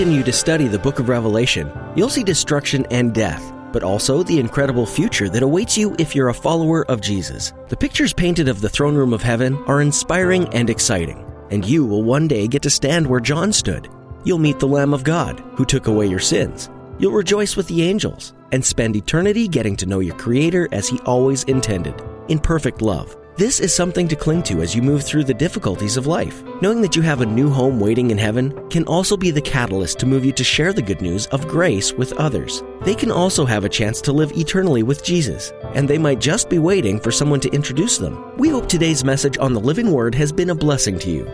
Continue 0.01 0.25
to 0.25 0.33
study 0.33 0.67
the 0.67 0.79
book 0.79 0.99
of 0.99 1.11
Revelation, 1.11 1.71
you'll 1.95 2.09
see 2.09 2.25
destruction 2.25 2.87
and 2.91 3.13
death, 3.13 3.53
but 3.71 3.83
also 3.83 4.23
the 4.23 4.41
incredible 4.41 4.87
future 4.87 5.29
that 5.29 5.43
awaits 5.43 5.77
you 5.77 5.95
if 5.99 6.15
you're 6.15 6.31
a 6.31 6.35
follower 6.35 6.91
of 6.91 7.03
Jesus. 7.03 7.53
The 7.69 7.77
pictures 7.77 8.15
painted 8.15 8.49
of 8.49 8.63
the 8.63 8.69
throne 8.71 8.95
room 8.95 9.13
of 9.13 9.21
heaven 9.21 9.63
are 9.67 9.83
inspiring 9.83 10.49
and 10.55 10.71
exciting, 10.71 11.31
and 11.51 11.67
you 11.67 11.85
will 11.85 12.03
one 12.03 12.27
day 12.27 12.49
get 12.49 12.63
to 12.63 12.71
stand 12.71 13.07
where 13.07 13.21
John 13.21 13.53
stood. 13.53 13.91
You'll 14.25 14.39
meet 14.39 14.59
the 14.59 14.67
Lamb 14.67 14.95
of 14.95 15.05
God, 15.05 15.39
who 15.53 15.67
took 15.67 15.87
away 15.87 16.07
your 16.07 16.19
sins. 16.19 16.71
You'll 16.99 17.13
rejoice 17.13 17.55
with 17.55 17.69
the 17.69 17.83
angels 17.83 18.33
and 18.53 18.65
spend 18.65 18.97
eternity 18.97 19.49
getting 19.49 19.77
to 19.77 19.87
know 19.87 20.01
your 20.01 20.17
Creator 20.17 20.71
as 20.73 20.89
He 20.89 20.99
always 21.01 21.45
intended, 21.45 21.95
in 22.29 22.39
perfect 22.39 22.81
love. 22.81 23.15
This 23.41 23.59
is 23.59 23.73
something 23.73 24.07
to 24.09 24.17
cling 24.17 24.43
to 24.43 24.61
as 24.61 24.75
you 24.75 24.83
move 24.83 25.03
through 25.03 25.25
the 25.25 25.33
difficulties 25.33 25.97
of 25.97 26.07
life. 26.07 26.45
Knowing 26.61 26.83
that 26.83 26.95
you 26.95 27.01
have 27.01 27.23
a 27.23 27.27
new 27.27 27.49
home 27.49 27.81
waiting 27.81 28.11
in 28.11 28.19
heaven 28.19 28.69
can 28.69 28.85
also 28.85 29.17
be 29.17 29.31
the 29.31 29.41
catalyst 29.41 29.99
to 30.01 30.07
move 30.07 30.27
you 30.27 30.33
to 30.33 30.45
share 30.45 30.75
the 30.75 30.83
good 30.83 31.01
news 31.01 31.25
of 31.29 31.49
grace 31.49 31.95
with 31.95 32.13
others. 32.19 32.63
They 32.83 32.95
can 32.95 33.11
also 33.11 33.47
have 33.47 33.65
a 33.65 33.69
chance 33.71 34.03
to 34.03 34.13
live 34.13 34.37
eternally 34.37 34.83
with 34.83 35.03
Jesus, 35.03 35.55
and 35.75 35.89
they 35.89 35.97
might 35.97 36.21
just 36.21 36.51
be 36.51 36.59
waiting 36.59 37.01
for 37.01 37.11
someone 37.11 37.41
to 37.41 37.49
introduce 37.49 37.97
them. 37.97 38.37
We 38.37 38.51
hope 38.51 38.69
today's 38.69 39.05
message 39.05 39.39
on 39.39 39.55
the 39.55 39.61
Living 39.61 39.91
Word 39.91 40.15
has 40.17 40.33
been 40.33 40.51
a 40.51 40.55
blessing 40.55 40.99
to 40.99 41.11
you. 41.11 41.27